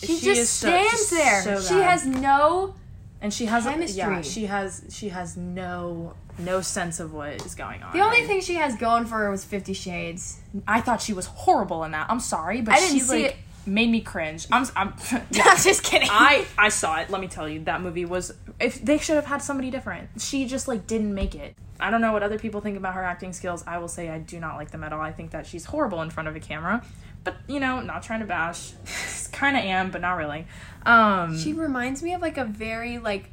She, 0.00 0.06
she 0.18 0.24
just 0.26 0.40
is 0.40 0.50
so- 0.50 0.68
stands 0.68 1.10
there. 1.10 1.42
so 1.42 1.60
she 1.60 1.80
has 1.80 2.06
no. 2.06 2.74
and 3.20 3.32
she 3.32 3.46
has 3.46 3.96
yeah 3.96 4.22
she 4.22 4.46
has 4.46 4.84
she 4.90 5.08
has 5.10 5.36
no 5.36 6.14
no 6.38 6.60
sense 6.62 7.00
of 7.00 7.12
what 7.12 7.44
is 7.44 7.54
going 7.54 7.82
on. 7.82 7.92
The 7.92 8.00
only 8.02 8.26
thing 8.26 8.40
she 8.40 8.54
has 8.54 8.76
going 8.76 9.04
for 9.04 9.18
her 9.18 9.30
was 9.30 9.44
Fifty 9.44 9.74
Shades. 9.74 10.40
I 10.66 10.80
thought 10.80 11.02
she 11.02 11.12
was 11.12 11.26
horrible 11.26 11.84
in 11.84 11.90
that. 11.92 12.06
I'm 12.08 12.20
sorry, 12.20 12.62
but 12.62 12.74
I 12.74 12.78
didn't 12.78 12.94
she 12.94 13.00
see 13.00 13.22
like 13.24 13.32
it. 13.32 13.36
made 13.66 13.90
me 13.90 14.00
cringe. 14.00 14.46
I'm, 14.50 14.66
I'm 14.74 14.94
I'm 15.12 15.56
just 15.58 15.82
kidding. 15.84 16.08
I 16.10 16.46
I 16.56 16.70
saw 16.70 16.98
it. 17.00 17.10
Let 17.10 17.20
me 17.20 17.28
tell 17.28 17.48
you, 17.48 17.60
that 17.64 17.82
movie 17.82 18.04
was. 18.06 18.32
If 18.58 18.82
they 18.82 18.98
should 18.98 19.16
have 19.16 19.26
had 19.26 19.42
somebody 19.42 19.70
different, 19.70 20.08
she 20.18 20.46
just 20.46 20.66
like 20.66 20.86
didn't 20.86 21.14
make 21.14 21.34
it. 21.34 21.54
I 21.78 21.90
don't 21.90 22.00
know 22.02 22.12
what 22.12 22.22
other 22.22 22.38
people 22.38 22.60
think 22.60 22.76
about 22.76 22.94
her 22.94 23.02
acting 23.02 23.32
skills. 23.32 23.64
I 23.66 23.78
will 23.78 23.88
say 23.88 24.10
I 24.10 24.18
do 24.18 24.38
not 24.38 24.56
like 24.56 24.70
them 24.70 24.84
at 24.84 24.92
all. 24.92 25.00
I 25.00 25.12
think 25.12 25.30
that 25.30 25.46
she's 25.46 25.64
horrible 25.66 26.02
in 26.02 26.10
front 26.10 26.28
of 26.28 26.36
a 26.36 26.40
camera. 26.40 26.84
But 27.24 27.36
you 27.46 27.60
know, 27.60 27.80
not 27.80 28.02
trying 28.02 28.20
to 28.20 28.26
bash. 28.26 28.72
kind 29.32 29.56
of 29.56 29.64
am, 29.64 29.90
but 29.90 30.00
not 30.00 30.14
really. 30.14 30.46
Um, 30.84 31.38
She 31.38 31.52
reminds 31.52 32.02
me 32.02 32.14
of 32.14 32.20
like 32.20 32.38
a 32.38 32.44
very 32.44 32.98
like 32.98 33.30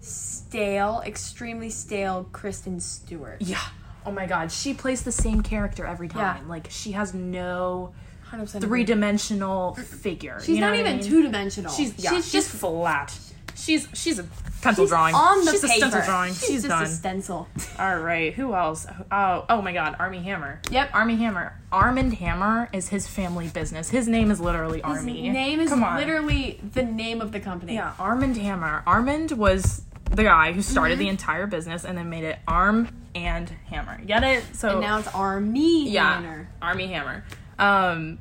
stale, 0.00 1.02
extremely 1.04 1.70
stale 1.70 2.28
Kristen 2.32 2.80
Stewart. 2.80 3.38
yeah. 3.40 3.58
Oh 4.06 4.10
my 4.10 4.24
god, 4.26 4.50
she 4.50 4.72
plays 4.72 5.02
the 5.02 5.12
same 5.12 5.42
character 5.42 5.84
every 5.84 6.08
time. 6.08 6.44
Yeah. 6.44 6.48
Like 6.48 6.68
she 6.70 6.92
has 6.92 7.12
no 7.12 7.92
100% 8.32 8.60
three 8.62 8.82
dimensional 8.84 9.74
figure. 9.74 10.38
She's 10.40 10.48
you 10.48 10.60
know 10.60 10.68
not 10.70 10.76
what 10.78 10.86
I 10.86 10.88
even 10.88 11.00
mean? 11.00 11.10
two 11.10 11.22
dimensional. 11.22 11.72
She's 11.72 11.98
yeah, 12.02 12.10
she's 12.10 12.24
she's, 12.24 12.32
just 12.32 12.48
flat. 12.50 13.14
She's 13.56 13.88
she's 13.94 14.18
a 14.18 14.24
pencil 14.62 14.84
she's 14.84 14.90
drawing. 14.90 15.14
on 15.14 15.44
the 15.44 15.52
she's 15.52 15.60
paper. 15.62 15.72
a 15.72 15.76
stencil 15.76 16.00
drawing. 16.02 16.32
She's, 16.34 16.40
She's, 16.46 16.62
just 16.64 16.68
done. 16.68 16.82
a 16.82 16.86
stencil. 16.86 17.48
All 17.78 17.98
right, 17.98 18.32
who 18.34 18.54
else? 18.54 18.86
Oh, 19.10 19.46
oh 19.48 19.62
my 19.62 19.72
God, 19.72 19.96
Armie 19.98 20.22
Hammer. 20.22 20.60
Yep. 20.70 20.90
Armie 20.92 21.16
Hammer. 21.16 21.58
Armand 21.72 22.14
Hammer 22.14 22.68
is 22.72 22.88
his 22.88 23.06
family 23.06 23.48
business. 23.48 23.88
His 23.90 24.08
name 24.08 24.30
is 24.30 24.40
literally 24.40 24.82
Armie. 24.82 25.22
His 25.26 25.32
name 25.32 25.60
is 25.60 25.70
literally 25.72 26.60
the 26.74 26.82
name 26.82 27.20
of 27.20 27.32
the 27.32 27.40
company. 27.40 27.74
yeah, 27.74 27.94
Armand 27.98 28.36
Hammer. 28.36 28.82
Armand 28.86 29.32
was 29.32 29.82
the 30.10 30.24
guy 30.24 30.52
who 30.52 30.60
started 30.62 30.94
Mm-hmm. 30.94 31.04
the 31.04 31.08
entire 31.08 31.46
business 31.46 31.84
and 31.84 31.96
then 31.96 32.10
made 32.10 32.24
it 32.24 32.38
Arm 32.48 32.88
and 33.14 33.48
Hammer. 33.66 34.00
Get 34.04 34.24
it? 34.24 34.44
So 34.56 34.70
And 34.72 34.80
now 34.80 34.98
it's 34.98 35.08
Armie 35.14 35.88
yeah, 35.90 36.14
Hammer. 36.20 36.48
Armie 36.60 36.88
Hammer. 36.88 37.24
Um, 37.60 38.18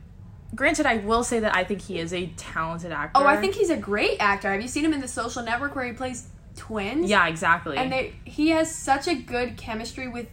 granted, 0.56 0.86
I 0.86 0.98
will 0.98 1.24
say 1.24 1.40
that 1.40 1.56
I 1.56 1.64
think 1.64 1.82
he 1.82 2.00
is 2.00 2.14
a 2.14 2.28
talented 2.38 2.92
actor. 2.92 3.22
Oh, 3.22 3.26
I 3.26 3.38
think 3.38 3.56
he's 3.56 3.70
a 3.70 3.78
great 3.78 4.18
actor. 4.20 4.52
Have 4.52 4.62
you 4.62 4.68
seen 4.68 4.86
him 4.86 4.94
in 4.94 5.02
The 5.02 5.08
Social 5.08 5.44
Network 5.44 5.76
where 5.76 5.86
he 5.86 5.94
plays 5.94 6.28
twins? 6.56 7.10
Yeah, 7.10 7.28
exactly. 7.28 7.78
And 7.78 7.92
they 7.92 8.14
he 8.26 8.50
has 8.50 8.74
such 8.74 9.08
a 9.08 9.16
good 9.16 9.58
chemistry 9.58 10.08
with 10.08 10.28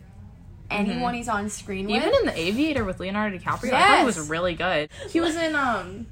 anyone 0.71 1.15
he's 1.15 1.29
on 1.29 1.49
screen 1.49 1.87
with. 1.87 1.97
Even 1.97 2.13
in 2.15 2.27
The 2.27 2.39
Aviator 2.39 2.85
with 2.85 3.01
Leonardo 3.01 3.39
DiCaprio, 3.39 3.73
I 3.73 3.81
thought 3.81 3.99
he 4.01 4.05
was 4.05 4.29
really 4.29 4.55
good. 4.55 4.89
He 5.11 5.21
was 5.21 5.37
in 5.37 5.55
um, 5.55 6.07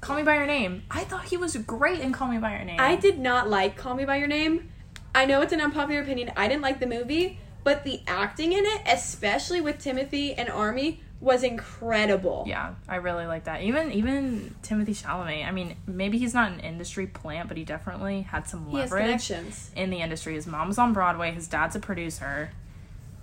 Call 0.00 0.16
Me 0.16 0.22
by 0.22 0.36
Your 0.36 0.46
Name. 0.46 0.82
I 0.90 1.04
thought 1.04 1.24
he 1.24 1.36
was 1.36 1.56
great 1.56 2.00
in 2.00 2.12
Call 2.12 2.28
Me 2.28 2.38
by 2.38 2.56
Your 2.56 2.64
Name. 2.64 2.80
I 2.80 2.96
did 2.96 3.18
not 3.18 3.48
like 3.48 3.76
Call 3.76 3.94
Me 3.94 4.04
by 4.04 4.16
Your 4.16 4.28
Name. 4.28 4.70
I 5.14 5.26
know 5.26 5.42
it's 5.42 5.52
an 5.52 5.60
unpopular 5.60 6.02
opinion. 6.02 6.32
I 6.36 6.48
didn't 6.48 6.62
like 6.62 6.80
the 6.80 6.86
movie, 6.86 7.38
but 7.64 7.84
the 7.84 8.00
acting 8.06 8.52
in 8.52 8.64
it, 8.64 8.82
especially 8.86 9.60
with 9.60 9.78
Timothée 9.78 10.34
and 10.38 10.48
Armie, 10.48 11.00
was 11.20 11.42
incredible. 11.42 12.44
Yeah, 12.46 12.74
I 12.88 12.96
really 12.96 13.26
like 13.26 13.44
that. 13.44 13.62
Even 13.62 13.92
even 13.92 14.54
Timothée 14.62 14.96
Chalamet. 15.00 15.46
I 15.46 15.50
mean, 15.50 15.76
maybe 15.86 16.18
he's 16.18 16.32
not 16.34 16.50
an 16.52 16.60
industry 16.60 17.06
plant, 17.06 17.48
but 17.48 17.56
he 17.56 17.64
definitely 17.64 18.22
had 18.22 18.48
some 18.48 18.70
leverage 18.72 19.04
connections. 19.04 19.70
in 19.76 19.90
the 19.90 19.98
industry. 20.00 20.34
His 20.34 20.46
mom's 20.46 20.78
on 20.78 20.92
Broadway. 20.92 21.32
His 21.32 21.46
dad's 21.48 21.76
a 21.76 21.80
producer. 21.80 22.50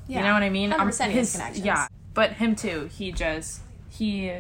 yeah. 0.07 0.19
You 0.19 0.23
know 0.25 0.33
what 0.33 0.43
I 0.43 0.49
mean? 0.49 0.71
100% 0.71 1.05
Um, 1.05 1.11
his 1.11 1.31
connections. 1.33 1.65
yeah, 1.65 1.87
but 2.13 2.33
him 2.33 2.55
too. 2.55 2.89
He 2.91 3.11
just 3.11 3.61
he 3.89 4.31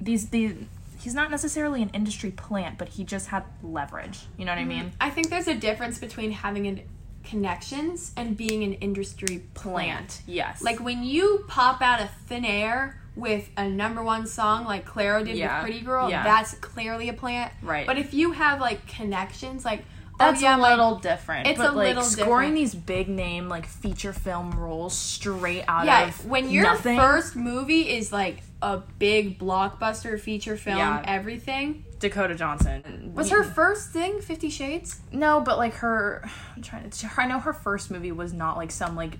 these 0.00 0.28
these 0.30 0.54
he's 1.00 1.14
not 1.14 1.30
necessarily 1.30 1.82
an 1.82 1.88
industry 1.90 2.30
plant, 2.30 2.76
but 2.78 2.90
he 2.90 3.04
just 3.04 3.28
had 3.28 3.44
leverage. 3.62 4.20
You 4.36 4.44
know 4.44 4.52
what 4.52 4.58
I 4.60 4.64
mean? 4.64 4.92
I 5.00 5.10
think 5.10 5.30
there's 5.30 5.48
a 5.48 5.54
difference 5.54 5.98
between 5.98 6.30
having 6.32 6.66
an 6.66 6.82
connections 7.24 8.12
and 8.16 8.36
being 8.36 8.62
an 8.64 8.74
industry 8.74 9.42
plant. 9.54 10.22
Yes. 10.26 10.62
Like 10.62 10.80
when 10.80 11.02
you 11.02 11.44
pop 11.48 11.80
out 11.82 12.00
of 12.00 12.10
thin 12.26 12.44
air 12.44 12.98
with 13.14 13.50
a 13.56 13.68
number 13.68 14.02
one 14.02 14.26
song 14.26 14.64
like 14.64 14.86
Clairo 14.86 15.24
did 15.24 15.36
Yeah. 15.36 15.58
with 15.58 15.64
Pretty 15.70 15.84
Girl, 15.84 16.08
Yeah. 16.08 16.22
that's 16.24 16.54
clearly 16.54 17.08
a 17.08 17.12
plant. 17.12 17.52
Right. 17.62 17.86
But 17.86 17.98
if 17.98 18.14
you 18.14 18.32
have 18.32 18.60
like 18.60 18.86
connections, 18.86 19.64
like 19.64 19.84
Oh, 20.22 20.30
that's 20.30 20.40
oh 20.42 20.44
yeah, 20.44 20.56
a 20.56 20.60
little 20.60 20.96
different. 20.98 21.46
it's 21.46 21.58
but 21.58 21.70
a 21.70 21.72
like 21.72 21.88
little 21.88 22.02
scoring 22.02 22.54
different. 22.54 22.54
these 22.54 22.74
big 22.74 23.08
name 23.08 23.48
like 23.48 23.66
feature 23.66 24.12
film 24.12 24.52
roles 24.52 24.96
straight 24.96 25.64
out 25.68 25.86
yeah, 25.86 26.08
of 26.08 26.26
when 26.26 26.50
your 26.50 26.64
nothing. 26.64 26.96
first 26.98 27.36
movie 27.36 27.88
is 27.94 28.12
like 28.12 28.42
a 28.62 28.78
big 28.98 29.38
blockbuster 29.38 30.18
feature 30.20 30.56
film, 30.56 30.78
Yeah. 30.78 31.02
everything. 31.04 31.84
Dakota 31.98 32.34
Johnson 32.34 33.12
Was 33.14 33.30
We- 33.30 33.36
her 33.38 33.44
first 33.44 33.90
thing 33.90 34.20
Fifty 34.20 34.50
Shades? 34.50 35.00
no, 35.12 35.40
but 35.40 35.58
like 35.58 35.74
her. 35.74 36.28
I'm 36.56 36.62
trying 36.62 36.88
to. 36.90 37.10
I 37.18 37.26
know 37.26 37.38
her 37.40 37.52
first 37.52 37.90
movie 37.90 38.12
was 38.12 38.32
not 38.32 38.56
like 38.56 38.70
some 38.70 38.96
like. 38.96 39.18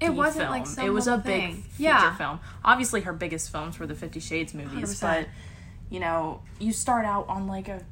It 0.00 0.10
wasn't, 0.14 0.44
film. 0.46 0.50
like, 0.50 0.66
some 0.66 0.84
it 0.84 0.90
was 0.90 1.06
a 1.06 1.16
little 1.16 1.24
big 1.24 1.54
feature 1.54 1.82
Yeah. 1.84 2.16
film. 2.16 2.40
Obviously, 2.64 3.02
her 3.02 3.12
biggest 3.12 3.52
films 3.52 3.78
were 3.78 3.86
the 3.86 3.94
Fifty 3.94 4.18
Shades 4.18 4.52
movies, 4.52 4.98
100%. 4.98 5.00
but 5.00 5.28
you 5.90 6.00
know, 6.00 6.40
you 6.58 6.72
start 6.72 7.04
out 7.04 7.28
on 7.28 7.46
like 7.46 7.68
a 7.68 7.82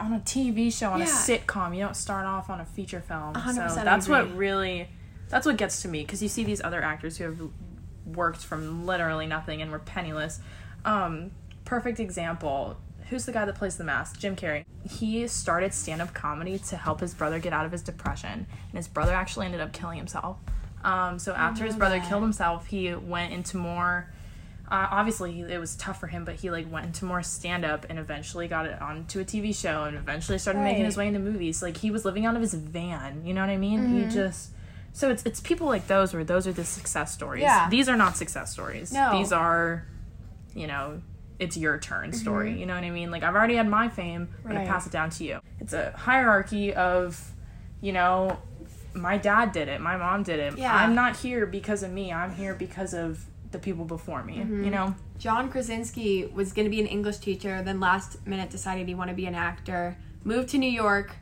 on 0.00 0.12
a 0.12 0.20
TV 0.20 0.72
show 0.72 0.90
on 0.90 1.02
a 1.02 1.06
sitcom. 1.06 1.74
You 1.74 1.82
don't 1.84 1.96
start 1.96 2.26
off 2.26 2.50
on 2.50 2.60
a 2.60 2.64
feature 2.64 3.00
film. 3.00 3.34
100% 3.34 3.70
So 3.70 3.84
that's 3.84 4.08
what 4.08 4.34
really 4.36 4.88
that's 5.28 5.46
what 5.46 5.56
gets 5.56 5.82
to 5.82 5.88
me 5.88 6.02
because 6.02 6.22
you 6.22 6.28
see 6.28 6.44
these 6.44 6.62
other 6.62 6.82
actors 6.82 7.18
who 7.18 7.24
have 7.24 7.40
worked 8.06 8.40
from 8.40 8.86
literally 8.86 9.26
nothing 9.26 9.62
and 9.62 9.70
were 9.70 9.78
penniless. 9.78 10.40
Um, 10.84 11.30
perfect 11.64 12.00
example. 12.00 12.76
Who's 13.08 13.26
the 13.26 13.32
guy 13.32 13.44
that 13.44 13.56
plays 13.56 13.76
the 13.76 13.84
mask? 13.84 14.18
Jim 14.18 14.36
Carrey. 14.36 14.64
He 14.88 15.26
started 15.28 15.74
stand 15.74 16.00
up 16.00 16.14
comedy 16.14 16.58
to 16.58 16.76
help 16.76 17.00
his 17.00 17.14
brother 17.14 17.38
get 17.38 17.52
out 17.52 17.66
of 17.66 17.72
his 17.72 17.82
depression, 17.82 18.46
and 18.46 18.72
his 18.72 18.88
brother 18.88 19.12
actually 19.12 19.46
ended 19.46 19.60
up 19.60 19.72
killing 19.72 19.98
himself. 19.98 20.38
Um, 20.84 21.18
so 21.18 21.32
after 21.34 21.64
his 21.64 21.76
brother 21.76 21.98
that. 21.98 22.08
killed 22.08 22.22
himself, 22.22 22.66
he 22.66 22.94
went 22.94 23.32
into 23.32 23.56
more. 23.56 24.10
Uh, 24.70 24.86
obviously, 24.92 25.40
it 25.40 25.58
was 25.58 25.74
tough 25.76 25.98
for 25.98 26.06
him, 26.06 26.24
but 26.24 26.36
he 26.36 26.50
like 26.50 26.70
went 26.70 26.86
into 26.86 27.04
more 27.04 27.22
stand 27.22 27.64
up 27.64 27.86
and 27.90 27.98
eventually 27.98 28.46
got 28.46 28.66
it 28.66 28.80
onto 28.80 29.18
a 29.20 29.24
TV 29.24 29.52
show 29.54 29.82
and 29.84 29.96
eventually 29.96 30.38
started 30.38 30.60
making 30.60 30.84
his 30.84 30.96
Right. 30.96 31.04
way 31.04 31.08
into 31.08 31.18
movies. 31.18 31.60
Like 31.62 31.76
he 31.78 31.90
was 31.90 32.04
living 32.04 32.24
out 32.24 32.36
of 32.36 32.40
his 32.42 32.54
van. 32.54 33.24
You 33.26 33.34
know 33.34 33.40
what 33.40 33.50
I 33.50 33.56
mean? 33.56 33.80
Mm-hmm. 33.80 34.08
He 34.08 34.14
just. 34.14 34.50
So 34.92 35.10
it's 35.10 35.24
it's 35.24 35.40
people 35.40 35.66
like 35.66 35.86
those 35.88 36.14
where 36.14 36.22
those 36.24 36.46
are 36.46 36.52
the 36.52 36.64
success 36.64 37.12
stories. 37.12 37.42
Yeah. 37.42 37.68
These 37.68 37.88
are 37.88 37.96
not 37.96 38.16
success 38.16 38.52
stories. 38.52 38.92
No. 38.92 39.18
These 39.18 39.32
are, 39.32 39.86
you 40.54 40.66
know, 40.68 41.00
it's 41.40 41.56
your 41.56 41.78
turn 41.78 42.12
story. 42.12 42.58
You 42.58 42.66
know 42.66 42.74
what 42.74 42.84
I 42.84 42.90
mean? 42.90 43.10
Like 43.10 43.22
I've 43.22 43.34
already 43.34 43.54
had 43.56 43.68
my 43.68 43.88
fame, 43.88 44.28
I'm 44.38 44.42
gonna 44.48 44.60
Right. 44.60 44.68
pass 44.68 44.86
it 44.86 44.92
down 44.92 45.10
to 45.10 45.24
you. 45.24 45.40
It's 45.58 45.72
a 45.72 45.92
hierarchy 45.96 46.74
of, 46.74 47.32
you 47.80 47.92
know, 47.92 48.38
my 48.92 49.16
dad 49.16 49.52
did 49.52 49.68
it, 49.68 49.80
my 49.80 49.96
mom 49.96 50.22
did 50.22 50.38
it. 50.40 50.58
Yeah. 50.58 50.74
I'm 50.74 50.94
not 50.94 51.16
here 51.16 51.46
because 51.46 51.82
of 51.82 51.90
me. 51.92 52.12
I'm 52.12 52.34
here 52.34 52.54
because 52.54 52.92
of 52.92 53.24
the 53.52 53.58
people 53.58 53.84
before 53.84 54.22
me. 54.22 54.36
You 54.36 54.70
know? 54.70 54.94
John 55.18 55.50
Krasinski 55.50 56.26
was 56.26 56.52
going 56.52 56.64
to 56.66 56.70
be 56.70 56.80
an 56.80 56.86
English 56.86 57.18
teacher, 57.18 57.62
then 57.62 57.80
last 57.80 58.24
minute 58.26 58.50
decided 58.50 58.88
he 58.88 58.94
wanted 58.94 59.12
to 59.12 59.16
be 59.16 59.26
an 59.26 59.34
actor. 59.34 59.96
Moved 60.24 60.48
to 60.50 60.58
New 60.58 60.70
York, 60.70 61.12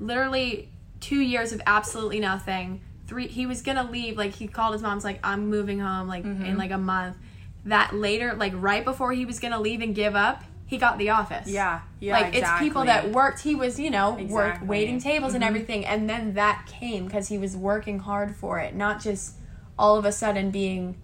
literally 0.00 0.70
two 1.00 1.20
years 1.20 1.52
of 1.52 1.60
absolutely 1.66 2.20
nothing. 2.20 2.80
Three, 3.06 3.26
he 3.26 3.46
was 3.46 3.62
gonna 3.62 3.90
leave. 3.90 4.16
Like 4.18 4.34
he 4.34 4.46
called 4.48 4.74
his 4.74 4.82
mom's 4.82 5.04
like, 5.04 5.18
"I'm 5.24 5.48
moving 5.48 5.78
home," 5.80 6.08
like 6.08 6.24
Mm-hmm. 6.24 6.44
in 6.44 6.58
like 6.58 6.70
a 6.70 6.78
month. 6.78 7.16
That 7.64 7.94
later, 7.94 8.34
like 8.34 8.52
right 8.56 8.84
before 8.84 9.12
he 9.12 9.24
was 9.24 9.40
gonna 9.40 9.60
leave 9.60 9.80
and 9.80 9.94
give 9.94 10.14
up, 10.14 10.44
he 10.66 10.76
got 10.76 10.98
The 10.98 11.10
Office. 11.10 11.48
Yeah. 11.48 11.80
Yeah. 12.00 12.20
like 12.20 12.34
it's 12.34 12.50
people 12.58 12.84
that 12.84 13.10
worked. 13.12 13.40
He 13.40 13.54
was, 13.54 13.80
you 13.80 13.90
know, 13.90 14.10
worked 14.10 14.20
Exactly. 14.22 14.56
Mm-hmm. 14.58 14.66
waiting 14.66 15.00
tables 15.00 15.34
and 15.34 15.42
everything, 15.44 15.86
and 15.86 16.08
then 16.08 16.34
that 16.34 16.66
came 16.66 17.06
because 17.06 17.28
he 17.28 17.38
was 17.38 17.56
working 17.56 18.00
hard 18.00 18.36
for 18.36 18.58
it, 18.58 18.74
not 18.74 19.00
just 19.00 19.34
all 19.78 19.96
of 19.96 20.04
a 20.04 20.12
sudden 20.12 20.50
being, 20.50 20.96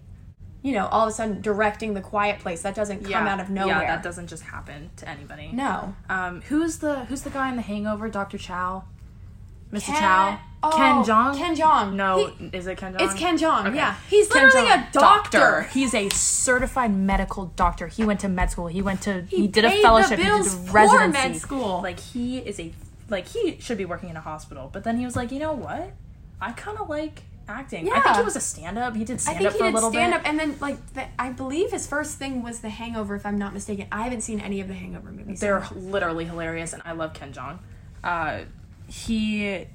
you 0.65 0.71
know, 0.71 0.87
all 0.87 1.03
of 1.03 1.09
a 1.09 1.13
sudden 1.13 1.41
directing 1.41 1.93
the 1.93 2.01
Quiet 2.01 2.39
Place. 2.39 2.63
That 2.63 2.73
doesn't 2.73 3.03
come 3.03 3.11
yeah. 3.11 3.31
out 3.31 3.39
of 3.39 3.51
nowhere. 3.51 3.83
Yeah, 3.83 3.85
that 3.85 4.01
doesn't 4.01 4.25
just 4.25 4.41
happen 4.41 4.89
to 4.97 5.07
anybody. 5.07 5.51
No, 5.53 5.95
Um, 6.09 6.41
who's 6.41 6.79
the 6.79 7.05
who's 7.05 7.21
the 7.21 7.29
guy 7.29 7.49
in 7.49 7.55
The 7.55 7.61
Hangover? 7.61 8.09
Dr. 8.09 8.39
Chow, 8.39 8.83
Mr. 9.71 9.83
Ken- 9.85 9.99
Chow, 10.01 10.39
oh, 10.63 10.71
Ken 10.75 11.03
Jong. 11.03 11.37
Ken 11.37 11.55
Jeong. 11.55 11.93
No, 11.93 12.31
He- 12.39 12.49
is 12.51 12.65
it 12.65 12.79
Ken 12.79 12.93
Jong? 12.93 13.07
it's 13.07 13.13
Ken 13.13 13.37
Jong. 13.37 13.67
Okay. 13.67 13.75
Yeah, 13.75 13.95
he's 14.09 14.27
Ken 14.27 14.45
literally 14.45 14.67
Jeong, 14.67 14.89
a 14.89 14.91
doctor. 14.91 15.61
He's 15.71 15.93
a 15.93 16.09
certified 16.09 16.91
medical 16.95 17.45
doctor. 17.55 17.85
He 17.85 18.03
went 18.03 18.21
to 18.21 18.27
med 18.27 18.49
school. 18.49 18.65
He 18.65 18.81
went 18.81 19.03
to 19.03 19.21
he, 19.29 19.47
did 19.47 19.65
a 19.65 19.81
fellowship. 19.83 20.17
He 20.17 20.25
did 20.25 20.33
a 20.33 20.43
for 20.43 20.71
residency. 20.71 21.11
med 21.11 21.35
school. 21.37 21.81
Like 21.83 21.99
he 21.99 22.39
is 22.39 22.59
a 22.59 22.73
like 23.07 23.27
he 23.27 23.59
should 23.59 23.77
be 23.77 23.85
working 23.85 24.09
in 24.09 24.17
a 24.17 24.21
hospital. 24.21 24.71
But 24.73 24.83
then 24.83 24.97
he 24.97 25.05
was 25.05 25.15
like, 25.15 25.31
you 25.31 25.37
know 25.37 25.53
what? 25.53 25.91
I 26.41 26.53
kind 26.53 26.79
of 26.79 26.89
like 26.89 27.21
acting. 27.47 27.85
Yeah. 27.85 27.93
I 27.95 28.01
think 28.01 28.17
he 28.17 28.23
was 28.23 28.35
a 28.35 28.41
stand 28.41 28.77
up. 28.77 28.95
He 28.95 29.03
did 29.03 29.21
stand 29.21 29.45
up 29.45 29.53
for 29.53 29.63
a 29.63 29.67
did 29.67 29.73
little 29.73 29.91
stand 29.91 30.11
bit. 30.13 30.19
up, 30.21 30.27
and 30.27 30.39
then 30.39 30.57
like 30.59 30.93
the, 30.93 31.05
I 31.19 31.29
believe 31.31 31.71
his 31.71 31.87
first 31.87 32.17
thing 32.17 32.41
was 32.43 32.59
The 32.61 32.69
Hangover, 32.69 33.15
if 33.15 33.25
I'm 33.25 33.37
not 33.37 33.53
mistaken. 33.53 33.87
I 33.91 34.03
haven't 34.03 34.21
seen 34.21 34.39
any 34.39 34.61
of 34.61 34.67
the 34.67 34.73
Hangover 34.73 35.11
movies. 35.11 35.39
They're 35.39 35.65
literally 35.75 36.25
hilarious, 36.25 36.73
and 36.73 36.81
I 36.85 36.93
love 36.93 37.13
Ken 37.13 37.33
Jong. 37.33 37.59
Uh, 38.03 38.41
he, 38.87 39.65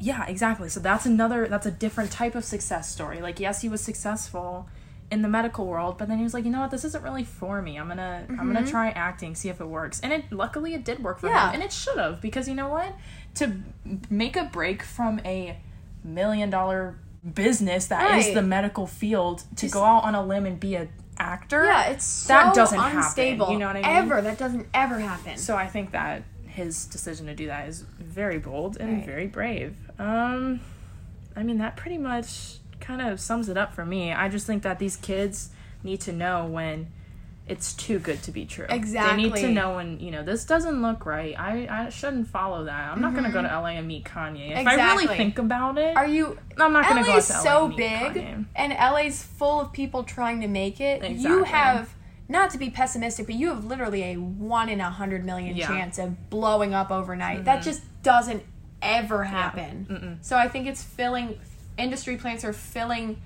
yeah, 0.00 0.26
exactly. 0.26 0.68
So 0.68 0.80
that's 0.80 1.06
another. 1.06 1.48
That's 1.48 1.66
a 1.66 1.70
different 1.70 2.10
type 2.12 2.34
of 2.34 2.44
success 2.44 2.90
story. 2.90 3.20
Like, 3.20 3.40
yes, 3.40 3.62
he 3.62 3.68
was 3.68 3.80
successful 3.80 4.68
in 5.10 5.22
the 5.22 5.28
medical 5.28 5.66
world, 5.66 5.96
but 5.96 6.06
then 6.06 6.18
he 6.18 6.22
was 6.22 6.34
like, 6.34 6.44
you 6.44 6.50
know 6.50 6.60
what, 6.60 6.70
this 6.70 6.84
isn't 6.84 7.02
really 7.02 7.24
for 7.24 7.62
me. 7.62 7.78
I'm 7.78 7.88
gonna, 7.88 8.26
I'm 8.28 8.52
gonna 8.52 8.66
try 8.66 8.90
acting, 8.90 9.34
see 9.34 9.48
if 9.48 9.58
it 9.58 9.64
works. 9.66 10.00
And 10.00 10.12
it, 10.12 10.30
luckily, 10.30 10.74
it 10.74 10.84
did 10.84 11.02
work 11.02 11.18
for 11.20 11.28
Yeah. 11.28 11.48
him, 11.48 11.54
and 11.54 11.62
it 11.62 11.72
should 11.72 11.96
have 11.96 12.20
because 12.20 12.46
you 12.46 12.54
know 12.54 12.68
what, 12.68 12.94
to 13.36 13.56
make 14.10 14.36
a 14.36 14.44
break 14.44 14.82
from 14.82 15.18
a 15.24 15.56
million 16.04 16.50
dollar 16.50 16.98
business 17.34 17.86
that 17.86 18.18
is 18.18 18.26
Right. 18.26 18.34
the 18.34 18.42
medical 18.42 18.86
field 18.86 19.44
to 19.56 19.62
Just- 19.62 19.74
go 19.74 19.84
out 19.84 20.04
on 20.04 20.14
a 20.14 20.22
limb 20.22 20.46
and 20.46 20.58
be 20.58 20.74
an 20.76 20.88
actor. 21.18 21.64
Yeah, 21.64 21.84
it's 21.86 22.04
so 22.04 22.28
that 22.32 22.54
doesn't 22.54 22.78
happen, 22.78 22.98
unstable. 22.98 23.50
you 23.50 23.58
know 23.58 23.66
what 23.66 23.76
I 23.76 23.82
mean? 23.82 23.96
Ever. 23.96 24.20
That 24.22 24.38
doesn't 24.38 24.66
ever 24.72 24.98
happen. 25.00 25.36
So 25.36 25.56
I 25.56 25.66
think 25.66 25.90
that 25.92 26.22
his 26.46 26.84
decision 26.86 27.26
to 27.26 27.34
do 27.34 27.46
that 27.46 27.68
is 27.68 27.84
very 27.98 28.38
bold 28.38 28.76
and 28.78 28.94
Right. 28.98 29.06
very 29.06 29.26
brave. 29.26 29.76
Um, 29.98 30.60
I 31.36 31.42
mean 31.42 31.58
that 31.58 31.76
pretty 31.76 31.98
much 31.98 32.58
kind 32.80 33.00
of 33.02 33.20
sums 33.20 33.48
it 33.48 33.56
up 33.56 33.72
for 33.74 33.84
me. 33.84 34.12
I 34.12 34.28
just 34.28 34.46
think 34.46 34.62
that 34.62 34.78
these 34.78 34.96
kids 34.96 35.50
need 35.82 36.00
to 36.02 36.12
know 36.12 36.46
when 36.46 36.88
it's 37.48 37.72
too 37.72 37.98
good 37.98 38.22
to 38.24 38.30
be 38.30 38.44
true. 38.44 38.66
Exactly. 38.68 39.24
They 39.24 39.30
need 39.30 39.40
to 39.40 39.48
know 39.52 39.76
when 39.76 39.98
you 40.00 40.10
know 40.10 40.22
this 40.22 40.44
doesn't 40.44 40.82
look 40.82 41.06
right. 41.06 41.34
I 41.38 41.66
I 41.86 41.88
shouldn't 41.88 42.28
follow 42.28 42.64
that. 42.64 42.92
I'm 42.92 43.00
not 43.00 43.14
gonna 43.14 43.30
go 43.32 43.40
to 43.42 43.48
LA 43.48 43.70
and 43.78 43.88
meet 43.88 44.04
Kanye. 44.04 44.52
If 44.60 44.66
I 44.66 44.74
really 44.74 45.06
Mm-hmm. 45.06 45.16
Think 45.16 45.38
about 45.38 45.78
it, 45.78 45.96
Are 45.96 46.06
you 46.06 46.38
I'm 46.58 46.72
not 46.72 46.88
gonna 46.88 47.02
go 47.04 47.10
out 47.12 47.14
LA's 47.16 47.26
to 47.28 47.32
LA 47.34 47.42
so 47.42 47.64
and 47.66 47.76
big 47.76 47.88
Kanye. 48.14 48.44
and 48.56 48.72
LA's 48.72 49.22
full 49.22 49.60
of 49.60 49.72
people 49.72 50.02
trying 50.04 50.40
to 50.42 50.48
make 50.48 50.80
it. 50.80 51.02
You 51.10 51.44
have 51.44 51.94
not 52.28 52.50
to 52.50 52.58
be 52.58 52.68
pessimistic, 52.68 53.24
but 53.26 53.34
you 53.36 53.48
have 53.48 53.64
literally 53.64 54.02
a 54.12 54.16
one 54.16 54.68
in 54.68 54.80
a 54.80 54.90
hundred 54.90 55.24
million 55.24 55.56
Yeah. 55.56 55.64
Mm-hmm. 55.66 55.74
chance 55.76 55.98
of 55.98 56.28
blowing 56.30 56.74
up 56.74 56.90
overnight. 56.90 57.44
That 57.46 57.62
just 57.62 57.82
doesn't 58.02 58.42
ever 58.82 59.24
happen. 59.24 60.18
So 60.20 60.36
I 60.36 60.46
think 60.48 60.66
it's 60.66 60.82
filling 60.82 61.38
industry 61.78 62.16
plants 62.18 62.44
are 62.44 62.52
filling 62.52 63.20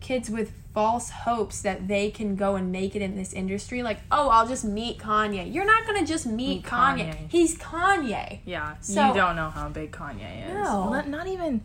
kids 0.00 0.30
with 0.30 0.52
false 0.72 1.10
hopes 1.10 1.62
that 1.62 1.88
they 1.88 2.10
can 2.10 2.36
go 2.36 2.54
and 2.54 2.70
make 2.70 2.94
it 2.94 3.02
in 3.02 3.16
this 3.16 3.32
industry. 3.32 3.82
Like, 3.82 3.98
oh, 4.12 4.28
I'll 4.28 4.46
just 4.46 4.64
meet 4.64 4.98
Kanye. 4.98 5.52
You're 5.52 5.64
not 5.66 5.86
gonna 5.86 6.06
just 6.06 6.26
meet, 6.26 6.62
Meet 6.62 6.64
Kanye. 6.64 7.08
Kanye. 7.14 7.28
He's 7.28 7.58
Kanye. 7.58 8.38
Yeah, 8.44 8.74
So- 8.80 9.08
you 9.08 9.14
don't 9.14 9.36
know 9.36 9.50
how 9.50 9.68
big 9.68 9.90
Kanye 9.90 10.46
is. 10.48 10.54
No. 10.54 10.62
Well, 10.62 10.90
not, 10.90 11.08
not 11.08 11.26
even. 11.26 11.62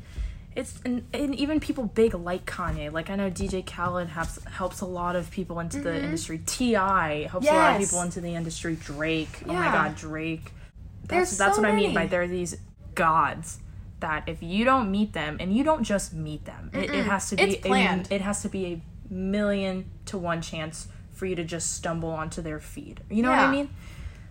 It's 0.55 0.79
and, 0.85 1.05
and 1.13 1.35
even 1.35 1.59
people 1.59 1.83
big 1.83 2.13
like 2.13 2.45
Kanye. 2.45 2.89
Like 2.91 3.09
I 3.09 3.15
know 3.17 3.29
DJ 3.29 3.65
Khaled 3.65 4.07
helps 4.07 4.41
helps 4.45 4.79
a 4.79 4.85
lot 4.85 5.17
of 5.17 5.29
people 5.29 5.59
into 5.59 5.81
the 5.81 5.93
industry. 6.01 6.39
T.I. 6.45 7.27
helps 7.29 7.45
a 7.45 7.51
lot 7.51 7.57
of 7.57 7.73
Mm-hmm. 7.75 7.83
People 7.83 8.01
into 8.03 8.21
the 8.21 8.29
industry. 8.35 8.75
Drake, 8.81 9.41
oh 9.49 9.51
my 9.53 9.65
God, 9.71 9.95
Drake. 9.97 10.53
There's 11.07 11.29
That's 11.31 11.37
that's 11.37 11.55
so 11.57 11.61
what 11.61 11.71
I 11.71 11.75
mean 11.75 11.93
by 11.93 12.07
there 12.07 12.21
are 12.21 12.27
these 12.27 12.55
gods 12.95 13.59
that 13.99 14.23
if 14.27 14.41
you 14.41 14.63
don't 14.63 14.89
meet 14.91 15.11
them 15.13 15.35
and 15.41 15.53
you 15.55 15.63
don't 15.65 15.83
just 15.83 16.13
meet 16.13 16.45
them, 16.45 16.71
it, 16.73 16.89
it 16.89 17.03
has 17.05 17.29
to 17.31 17.35
be 17.35 17.43
It's 17.43 17.55
planned. 17.67 18.07
A, 18.09 18.15
it 18.15 18.21
has 18.21 18.41
to 18.43 18.49
be 18.49 18.65
a 18.65 18.81
million 19.09 19.85
to 20.05 20.17
one 20.17 20.41
chance 20.41 20.87
for 21.11 21.25
you 21.25 21.35
to 21.35 21.43
just 21.43 21.73
stumble 21.73 22.09
onto 22.09 22.41
their 22.41 22.59
feed. 22.59 23.01
You 23.09 23.23
know 23.23 23.29
what 23.29 23.39
I 23.39 23.51
mean? 23.51 23.69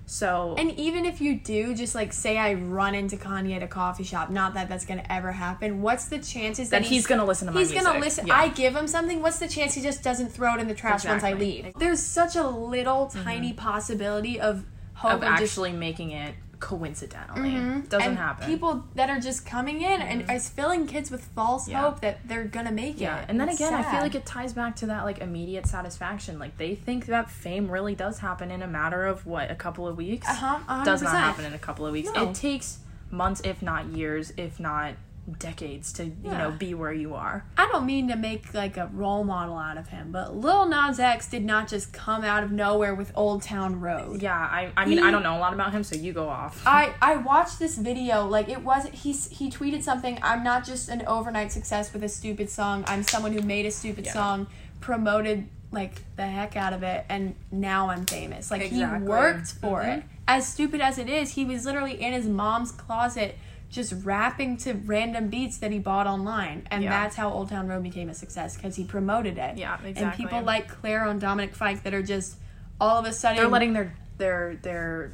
So 0.07 0.55
And 0.59 0.71
even 0.73 1.07
if 1.07 1.21
you 1.21 1.39
do, 1.39 1.75
just 1.75 1.95
like 1.95 2.13
say 2.13 2.37
I 2.37 2.55
run 2.55 2.95
into 2.95 3.17
Kanye 3.17 3.57
at 3.57 3.63
a 3.63 3.67
coffee 3.67 4.05
shop, 4.05 4.29
not 4.29 4.55
that 4.55 4.69
that's 4.69 4.85
gonna 4.85 5.05
ever 5.09 5.33
happen. 5.33 5.81
What's 5.81 6.07
the 6.07 6.19
chances 6.19 6.69
that, 6.71 6.83
that 6.83 6.89
he's 6.89 7.07
gonna 7.07 7.25
listen 7.25 7.47
to 7.47 7.53
my 7.55 7.61
he's 7.61 7.73
gonna 7.73 7.99
listen? 7.99 8.27
Yeah. 8.27 8.37
I 8.37 8.49
give 8.49 8.77
him 8.77 8.87
something. 8.87 9.23
What's 9.23 9.39
the 9.39 9.49
chance 9.49 9.75
he 9.75 9.81
just 9.81 10.03
doesn't 10.03 10.29
throw 10.29 10.55
it 10.55 10.61
in 10.61 10.69
the 10.69 10.75
trash 10.75 11.07
once 11.07 11.25
I 11.25 11.33
leave? 11.33 11.73
There's 11.79 12.03
such 12.03 12.37
a 12.37 12.47
little 12.47 13.07
mm-hmm. 13.07 13.25
tiny 13.25 13.53
possibility 13.55 14.39
of 14.39 14.65
hope 14.93 15.15
of 15.15 15.23
and 15.23 15.39
just 15.39 15.53
actually 15.53 15.73
making 15.73 16.11
it 16.11 16.35
coincidentally. 16.61 17.83
Doesn't 17.89 18.09
and 18.09 18.19
happen. 18.19 18.47
People 18.47 18.85
that 18.95 19.11
are 19.11 19.21
just 19.21 19.45
coming 19.47 19.83
in 19.83 20.01
and 20.01 20.31
is 20.31 20.49
filling 20.49 20.87
kids 20.87 21.11
with 21.11 21.25
false 21.25 21.69
Yeah. 21.69 21.81
hope 21.83 22.01
that 22.01 22.27
they're 22.27 22.45
gonna 22.45 22.73
make 22.73 23.01
yeah, 23.01 23.21
it. 23.21 23.27
and 23.29 23.41
then 23.41 23.49
It's 23.49 23.59
again, 23.59 23.75
I 23.75 23.83
feel 23.83 24.01
like 24.01 24.15
it 24.15 24.27
ties 24.27 24.53
back 24.53 24.77
to 24.77 24.87
that 24.87 25.05
like 25.05 25.19
immediate 25.19 25.67
satisfaction. 25.67 26.39
Like 26.39 26.57
they 26.57 26.75
think 26.75 27.07
that 27.07 27.31
fame 27.31 27.71
really 27.71 27.95
does 27.95 28.19
happen 28.19 28.51
in 28.51 28.63
a 28.63 28.67
matter 28.69 29.07
of 29.07 29.27
what 29.27 29.51
a 29.51 29.55
couple 29.55 29.87
of 29.87 29.97
weeks. 29.97 30.29
Uh-huh, 30.29 30.47
a 30.67 30.73
hundred 30.73 30.85
Does 30.85 31.03
not 31.03 31.15
happen 31.15 31.45
in 31.45 31.55
a 31.55 31.59
couple 31.59 31.87
of 31.87 31.93
weeks. 31.93 32.11
No. 32.15 32.31
It 32.31 32.35
takes 32.35 32.79
months, 33.11 33.41
if 33.45 33.63
not 33.63 33.87
years, 33.87 34.33
if 34.37 34.59
not 34.59 34.95
decades, 35.39 35.93
to 35.95 36.05
you 36.05 36.13
know 36.31 36.51
be 36.51 36.75
where 36.75 36.93
you 36.93 37.15
are. 37.15 37.45
I 37.57 37.69
don't 37.73 37.87
mean 37.87 38.09
to 38.09 38.17
make 38.17 38.53
like 38.55 38.77
a 38.77 38.91
role 38.93 39.25
model 39.25 39.57
out 39.57 39.79
of 39.79 39.89
him, 39.89 40.13
but 40.13 40.37
Lil 40.37 40.67
Nas 40.67 40.99
X 41.01 41.29
did 41.29 41.45
not 41.45 41.69
just 41.69 41.93
come 41.93 42.25
out 42.25 42.43
of 42.45 42.53
nowhere 42.53 42.95
with 42.95 43.11
Old 43.15 43.43
Town 43.43 43.81
Road. 43.81 44.21
Yeah, 44.23 44.37
I 44.37 44.71
I 44.77 44.85
mean 44.85 44.99
He- 44.99 45.05
I 45.05 45.11
don't 45.11 45.23
know 45.23 45.37
a 45.37 45.41
lot 45.41 45.55
about 45.55 45.73
him, 45.73 45.83
so 45.85 45.97
you 45.97 46.13
go 46.13 46.29
off. 46.29 46.63
I 46.67 46.95
I 47.01 47.17
watched 47.17 47.59
this 47.59 47.77
video 47.79 48.27
like 48.27 48.49
it 48.49 48.63
wasn't 48.63 48.95
he 48.95 49.13
he 49.13 49.51
tweeted 49.51 49.83
something 49.83 50.19
I'm 50.23 50.43
not 50.45 50.65
just 50.65 50.89
an 50.89 51.03
overnight 51.07 51.53
success 51.53 51.93
with 51.93 52.03
a 52.05 52.09
stupid 52.09 52.51
song 52.51 52.85
I'm 52.87 53.03
someone 53.03 53.33
who 53.33 53.43
made 53.43 53.67
a 53.67 53.71
stupid 53.71 54.07
Yeah. 54.07 54.13
song 54.13 54.47
promoted 54.81 55.49
like 55.73 56.03
the 56.17 56.27
heck 56.27 56.57
out 56.57 56.73
of 56.73 56.83
it 56.83 57.05
and 57.09 57.35
now 57.51 57.89
I'm 57.89 58.07
famous 58.07 58.51
like 58.51 58.63
Exactly. 58.63 59.01
he 59.01 59.05
worked 59.05 59.49
for 59.55 59.81
Mhm. 59.83 59.99
it 59.99 60.05
as 60.29 60.47
stupid 60.47 60.81
as 60.81 60.99
it 60.99 61.09
is 61.09 61.33
he 61.33 61.45
was 61.45 61.65
literally 61.65 62.01
in 62.01 62.13
his 62.13 62.27
mom's 62.27 62.71
closet 62.71 63.37
just 63.71 63.93
rapping 64.05 64.57
to 64.59 64.73
random 64.75 65.29
beats 65.29 65.59
that 65.59 65.73
he 65.73 65.79
bought 65.79 66.07
online 66.07 66.67
and 66.71 66.85
Yeah. 66.85 66.91
that's 66.91 67.17
how 67.17 67.31
Old 67.31 67.49
Town 67.49 67.67
Road 67.67 67.83
became 67.83 68.09
a 68.09 68.15
success 68.15 68.57
because 68.57 68.77
he 68.77 68.85
promoted 68.85 69.37
it 69.39 69.57
Yeah, 69.59 69.75
exactly. 69.85 70.03
and 70.03 70.13
people 70.15 70.43
like 70.43 70.69
Claire 70.69 71.07
and 71.09 71.21
Dominic 71.21 71.55
Fike 71.55 71.83
that 71.83 71.93
are 71.95 72.03
just 72.03 72.37
all 72.81 72.99
of 72.99 73.05
a 73.07 73.13
sudden 73.13 73.39
They're 73.39 73.49
letting 73.49 73.73
their 73.73 73.95
their 74.19 74.57
their 74.63 75.13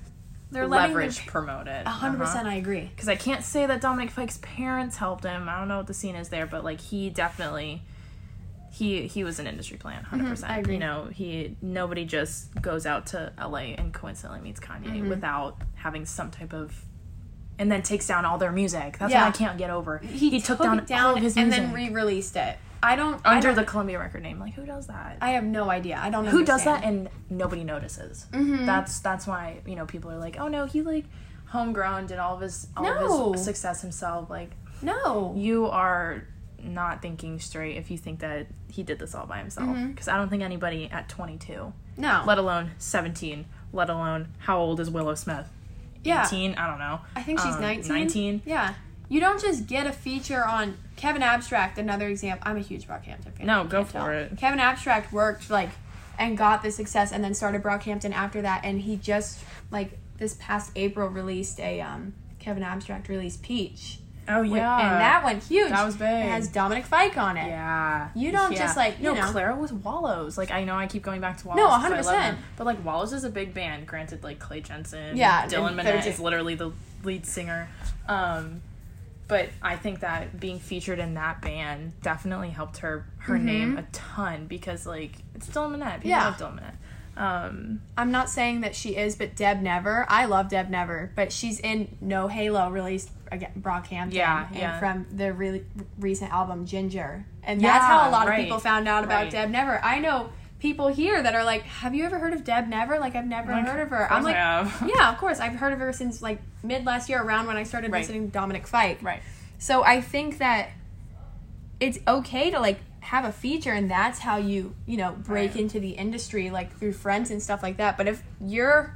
they're 0.50 0.66
letting 0.66 0.94
their- 0.94 1.02
leverage 1.02 1.26
promote 1.26 1.68
it. 1.68 1.86
a 1.86 1.90
hundred 1.90 2.20
Uh-huh. 2.22 2.24
percent 2.32 2.48
I 2.48 2.54
agree 2.56 2.90
because 2.94 3.08
I 3.08 3.16
can't 3.16 3.42
say 3.44 3.66
that 3.66 3.80
Dominic 3.80 4.10
Fike's 4.10 4.38
parents 4.42 4.96
helped 4.96 5.24
him. 5.24 5.48
I 5.48 5.58
don't 5.58 5.68
know 5.68 5.78
what 5.78 5.86
the 5.86 5.94
scene 5.94 6.16
is 6.16 6.28
there, 6.28 6.46
but 6.46 6.64
like 6.64 6.80
he 6.80 7.08
definitely 7.08 7.82
he 8.72 9.06
he 9.08 9.24
was 9.24 9.38
an 9.40 9.46
industry 9.46 9.76
plan, 9.78 10.02
100 10.02 10.28
percent. 10.28 10.52
I 10.52 10.58
agree. 10.58 10.74
You 10.74 10.80
know, 10.80 11.04
he 11.12 11.56
nobody 11.62 12.04
just 12.04 12.60
goes 12.60 12.86
out 12.86 13.06
to 13.06 13.32
LA 13.38 13.74
and 13.76 13.92
coincidentally 13.94 14.40
meets 14.42 14.60
Kanye 14.60 14.86
Mm-hmm. 14.86 15.08
without 15.08 15.56
having 15.74 16.04
some 16.06 16.30
type 16.30 16.52
of 16.52 16.84
and 17.60 17.70
then 17.70 17.82
takes 17.82 18.06
down 18.08 18.24
all 18.24 18.38
their 18.38 18.50
music. 18.50 18.98
That's 18.98 19.12
Yeah. 19.12 19.26
what 19.26 19.34
I 19.34 19.38
can't 19.38 19.56
get 19.58 19.70
over. 19.70 19.98
he, 19.98 20.40
took, 20.40 20.58
took, 20.58 20.66
down, 20.66 20.84
down 20.86 21.06
all 21.06 21.16
of 21.16 21.22
his 21.22 21.36
music 21.36 21.40
and 21.42 21.48
music 21.50 21.64
then 21.86 21.94
re-released 21.94 22.34
it. 22.36 22.58
I 22.82 22.96
don't 22.96 23.20
I 23.24 23.36
under 23.36 23.48
don't- 23.48 23.56
the 23.56 23.64
Columbia 23.64 23.98
record 23.98 24.22
name. 24.22 24.40
Like 24.40 24.54
who 24.54 24.64
does 24.64 24.86
that? 24.88 25.18
I 25.20 25.30
have 25.32 25.44
no 25.44 25.70
idea. 25.70 26.00
I 26.02 26.08
don't 26.10 26.24
know 26.24 26.30
who 26.30 26.44
does 26.44 26.64
that 26.64 26.82
and 26.82 27.08
nobody 27.28 27.62
notices. 27.62 28.26
Mm-hmm. 28.32 28.64
That's 28.66 28.98
that's 29.00 29.26
why 29.26 29.60
you 29.66 29.76
know 29.76 29.84
people 29.86 30.10
are 30.10 30.18
like, 30.18 30.38
oh 30.40 30.48
no, 30.48 30.64
he 30.66 30.80
like 30.82 31.04
homegrown 31.46 32.06
did 32.06 32.18
all 32.18 32.34
of 32.36 32.40
his 32.40 32.68
all 32.76 32.84
No. 32.84 33.26
of 33.28 33.32
his 33.34 33.44
success 33.44 33.82
himself. 33.82 34.30
Like 34.30 34.52
No. 34.82 35.34
you 35.36 35.66
are 35.66 36.24
not 36.62 37.02
thinking 37.02 37.38
straight 37.40 37.76
if 37.76 37.90
you 37.90 37.98
think 37.98 38.20
that 38.20 38.46
he 38.68 38.82
did 38.82 38.98
this 38.98 39.14
all 39.14 39.26
by 39.26 39.38
himself. 39.38 39.68
Mm-hmm. 39.68 39.88
Because 39.88 40.08
I 40.08 40.16
don't 40.16 40.28
think 40.30 40.42
anybody 40.42 40.88
at 40.90 41.08
22, 41.08 41.72
No. 41.98 42.22
let 42.26 42.38
alone 42.38 42.70
17, 42.78 43.44
let 43.72 43.90
alone 43.90 44.28
how 44.38 44.58
old 44.58 44.78
is 44.80 44.88
Willow 44.90 45.14
Smith? 45.14 45.48
Yeah. 46.04 46.26
18? 46.26 46.54
I 46.54 46.66
don't 46.66 46.78
know. 46.78 47.00
I 47.16 47.22
think 47.22 47.38
she's 47.40 47.54
Um, 47.54 47.60
19. 47.60 47.88
19? 47.88 48.42
Yeah. 48.44 48.74
You 49.08 49.20
don't 49.20 49.40
just 49.40 49.66
get 49.66 49.86
a 49.86 49.92
feature 49.92 50.44
on 50.46 50.76
Kevin 50.96 51.22
Abstract, 51.22 51.78
another 51.78 52.08
example. 52.08 52.46
I'm 52.48 52.56
a 52.56 52.60
huge 52.60 52.86
Brockhampton 52.86 53.32
fan. 53.36 53.46
No, 53.46 53.64
go 53.64 53.84
for 53.84 53.92
tell. 53.92 54.08
it. 54.08 54.36
Kevin 54.36 54.60
Abstract 54.60 55.12
worked 55.12 55.50
like 55.50 55.70
and 56.18 56.36
got 56.36 56.62
the 56.62 56.70
success 56.70 57.12
and 57.12 57.24
then 57.24 57.32
started 57.34 57.62
Brockhampton 57.62 58.12
after 58.12 58.42
that 58.42 58.60
and 58.64 58.82
he 58.82 58.96
just 58.96 59.42
like 59.70 59.98
this 60.18 60.34
past 60.38 60.70
April 60.76 61.08
released 61.08 61.58
a 61.60 61.80
um 61.80 62.12
Kevin 62.38 62.62
Abstract 62.62 63.08
released 63.08 63.42
Peach. 63.42 63.99
Oh 64.30 64.42
Wait, 64.42 64.52
yeah. 64.52 64.78
And 64.78 65.00
that 65.00 65.24
went 65.24 65.42
huge. 65.42 65.70
That 65.70 65.84
was 65.84 65.96
big. 65.96 66.08
It 66.08 66.28
has 66.28 66.48
Dominic 66.48 66.84
Fike 66.86 67.16
on 67.16 67.36
it. 67.36 67.46
Yeah. 67.48 68.08
You 68.14 68.32
don't 68.32 68.54
just, 68.56 68.76
like, 68.76 68.98
you 68.98 69.04
no, 69.04 69.14
know- 69.14 69.22
Clairo 69.32 69.58
was 69.58 69.72
Wallows. 69.72 70.38
Like 70.38 70.50
I 70.50 70.64
know 70.64 70.74
I 70.76 70.86
keep 70.86 71.02
going 71.02 71.20
back 71.20 71.38
to 71.38 71.48
Wallows. 71.48 71.58
No, 71.58 71.68
I 71.70 72.00
100%. 72.02 72.36
But 72.56 72.66
like 72.66 72.84
Wallows 72.84 73.12
is 73.12 73.24
a 73.24 73.30
big 73.30 73.52
band. 73.54 73.86
Granted, 73.86 74.22
like 74.22 74.38
Clay 74.38 74.60
Jensen. 74.60 75.16
Yeah, 75.16 75.46
Dylan 75.46 75.74
Minnette 75.74 76.06
is 76.06 76.20
literally 76.20 76.54
the 76.54 76.72
lead 77.04 77.26
singer. 77.26 77.68
Um, 78.08 78.62
but 79.28 79.48
I 79.62 79.76
think 79.76 80.00
that 80.00 80.40
being 80.40 80.58
featured 80.58 80.98
in 80.98 81.14
that 81.14 81.40
band 81.40 81.92
definitely 82.02 82.50
helped 82.50 82.78
her 82.78 83.06
her 83.18 83.38
name 83.38 83.78
a 83.78 83.82
ton 83.92 84.46
because 84.46 84.86
like 84.86 85.12
it's 85.34 85.48
Dylan 85.48 85.76
Minnette. 85.76 85.96
People 85.96 86.10
Yeah. 86.10 86.24
love 86.24 86.36
Dylan 86.38 86.58
Minnette. 86.58 86.74
Um, 87.16 87.82
I'm 87.98 88.10
not 88.10 88.30
saying 88.30 88.62
that 88.62 88.74
she 88.74 88.96
is, 88.96 89.16
but 89.16 89.36
Deb 89.36 89.60
Never. 89.60 90.06
I 90.08 90.24
love 90.24 90.48
Deb 90.48 90.70
Never, 90.70 91.12
but 91.14 91.32
she's 91.32 91.60
in 91.60 91.96
No 92.00 92.28
Halo, 92.28 92.70
released 92.70 93.10
again 93.30 93.52
Brockhampton, 93.60 94.12
Yeah, 94.14 94.46
and 94.48 94.56
yeah. 94.56 94.78
from 94.78 95.06
the 95.12 95.32
really 95.32 95.64
recent 95.98 96.32
album 96.32 96.66
Ginger, 96.66 97.24
and 97.42 97.60
that's 97.60 97.84
how 97.84 98.08
a 98.08 98.10
lot 98.10 98.26
right, 98.26 98.38
of 98.40 98.44
people 98.44 98.58
found 98.58 98.88
out 98.88 99.04
about 99.04 99.22
right. 99.24 99.30
Deb 99.30 99.50
Never. 99.50 99.82
I 99.84 99.98
know 99.98 100.30
people 100.60 100.88
here 100.88 101.22
that 101.22 101.34
are 101.34 101.44
like, 101.44 101.62
"Have 101.62 101.94
you 101.94 102.04
ever 102.04 102.18
heard 102.18 102.32
of 102.32 102.44
Deb 102.44 102.68
Never?" 102.68 102.98
Like, 102.98 103.14
I've 103.16 103.26
never 103.26 103.52
Like, 103.52 103.66
heard 103.66 103.80
of 103.80 103.88
her. 103.90 104.10
I'm 104.12 104.22
like, 104.22 104.34
yeah, 104.36 105.10
of 105.12 105.18
course, 105.18 105.40
I've 105.40 105.54
heard 105.54 105.72
of 105.72 105.78
her 105.78 105.92
since 105.92 106.22
like 106.22 106.40
mid 106.62 106.84
last 106.86 107.08
year, 107.08 107.22
around 107.22 107.46
when 107.46 107.56
I 107.56 107.64
started 107.64 107.92
Right. 107.92 108.00
listening 108.00 108.26
to 108.26 108.32
Dominic 108.32 108.66
Fike. 108.66 109.02
right. 109.02 109.22
So 109.58 109.84
I 109.84 110.00
think 110.00 110.38
that 110.38 110.70
it's 111.80 111.98
okay 112.08 112.50
to 112.50 112.60
like 112.60 112.78
have 113.00 113.24
a 113.24 113.32
feature 113.32 113.72
and 113.72 113.90
that's 113.90 114.18
how 114.18 114.36
you, 114.36 114.74
you 114.86 114.96
know, 114.96 115.12
break 115.12 115.52
Right. 115.52 115.60
into 115.60 115.80
the 115.80 115.90
industry 115.90 116.50
like 116.50 116.76
through 116.78 116.92
friends 116.92 117.30
and 117.30 117.42
stuff 117.42 117.62
like 117.62 117.78
that. 117.78 117.96
But 117.96 118.08
if 118.08 118.22
you're 118.40 118.94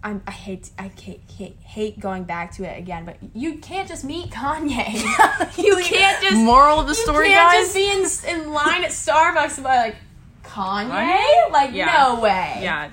I'm, 0.00 0.22
I 0.28 0.30
hate 0.30 0.70
I 0.78 0.92
hate, 1.00 1.22
hate 1.36 1.56
hate 1.60 1.98
going 1.98 2.22
back 2.24 2.52
to 2.56 2.64
it 2.64 2.78
again, 2.78 3.04
but 3.04 3.16
you 3.34 3.58
can't 3.58 3.88
just 3.88 4.04
meet 4.04 4.30
Kanye. 4.30 5.58
you 5.58 5.76
can't 5.82 6.22
just 6.22 6.36
Moral 6.36 6.78
of 6.80 6.86
the 6.86 6.94
story 6.94 7.28
you 7.30 7.34
can't 7.34 7.52
guys. 7.52 7.74
just 7.74 8.24
be 8.24 8.30
in, 8.30 8.40
in 8.40 8.52
line 8.52 8.84
at 8.84 8.90
Starbucks 8.90 9.56
and 9.56 9.64
be 9.64 9.70
like 9.70 9.96
Kanye. 10.44 11.50
Like 11.50 11.72
Yeah. 11.72 11.92
no 12.14 12.20
way. 12.20 12.60
yeah. 12.62 12.90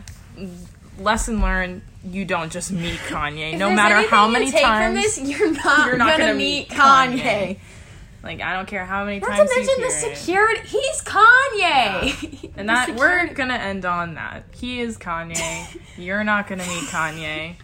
Lesson 1.00 1.42
learned: 1.42 1.82
you 2.06 2.26
don't 2.26 2.52
just 2.52 2.72
meet 2.72 2.98
Kanye. 3.08 3.58
No 3.58 3.70
matter 3.72 4.08
how 4.08 4.28
you 4.28 4.34
many 4.34 4.50
take 4.52 4.64
times 4.64 4.86
from 4.86 4.96
this, 4.96 5.20
you're 5.40 5.52
not, 5.52 5.88
you're 5.88 5.98
not 5.98 6.12
gonna, 6.12 6.24
gonna 6.28 6.34
meet 6.36 6.70
meet 6.70 6.78
Kanye. 6.80 7.20
Kanye. 7.22 7.58
Like 8.26 8.42
I 8.42 8.54
don't 8.54 8.68
care 8.68 8.86
how 8.86 9.06
many 9.06 9.20
Not 9.20 9.30
to 9.30 9.38
times 9.38 9.50
you 9.52 9.56
mention 9.56 9.76
hear 9.78 9.88
the 9.88 10.12
it. 10.12 10.18
security. 10.18 10.68
He's 10.68 11.02
Kanye. 11.04 12.52
And 12.58 12.68
The 12.68 12.74
that 12.74 12.96
we're 12.96 13.32
gonna 13.34 13.54
end 13.54 13.86
on 13.86 14.16
that. 14.16 14.46
He 14.52 14.80
is 14.82 14.98
Kanye. 14.98 15.80
You're 15.98 16.24
not 16.24 16.48
gonna 16.48 16.66
meet 16.66 16.86
Kanye. 16.90 17.56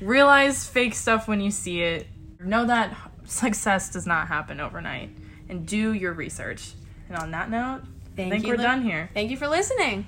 Realize 0.00 0.66
fake 0.66 0.94
stuff 0.94 1.26
when 1.26 1.40
you 1.40 1.50
see 1.50 1.82
it. 1.82 2.06
Know 2.38 2.66
that 2.66 2.94
success 3.24 3.90
does 3.90 4.06
not 4.06 4.28
happen 4.28 4.60
overnight. 4.60 5.10
And 5.48 5.66
do 5.66 5.92
your 5.92 6.12
research. 6.12 6.72
And 7.08 7.16
on 7.18 7.30
that 7.30 7.50
note, 7.50 7.82
I 8.12 8.28
think 8.28 8.42
you, 8.44 8.50
we're 8.50 8.56
Lin- 8.56 8.64
done 8.66 8.82
here. 8.82 9.08
Thank 9.14 9.30
you 9.30 9.36
for 9.36 9.48
listening. 9.48 10.06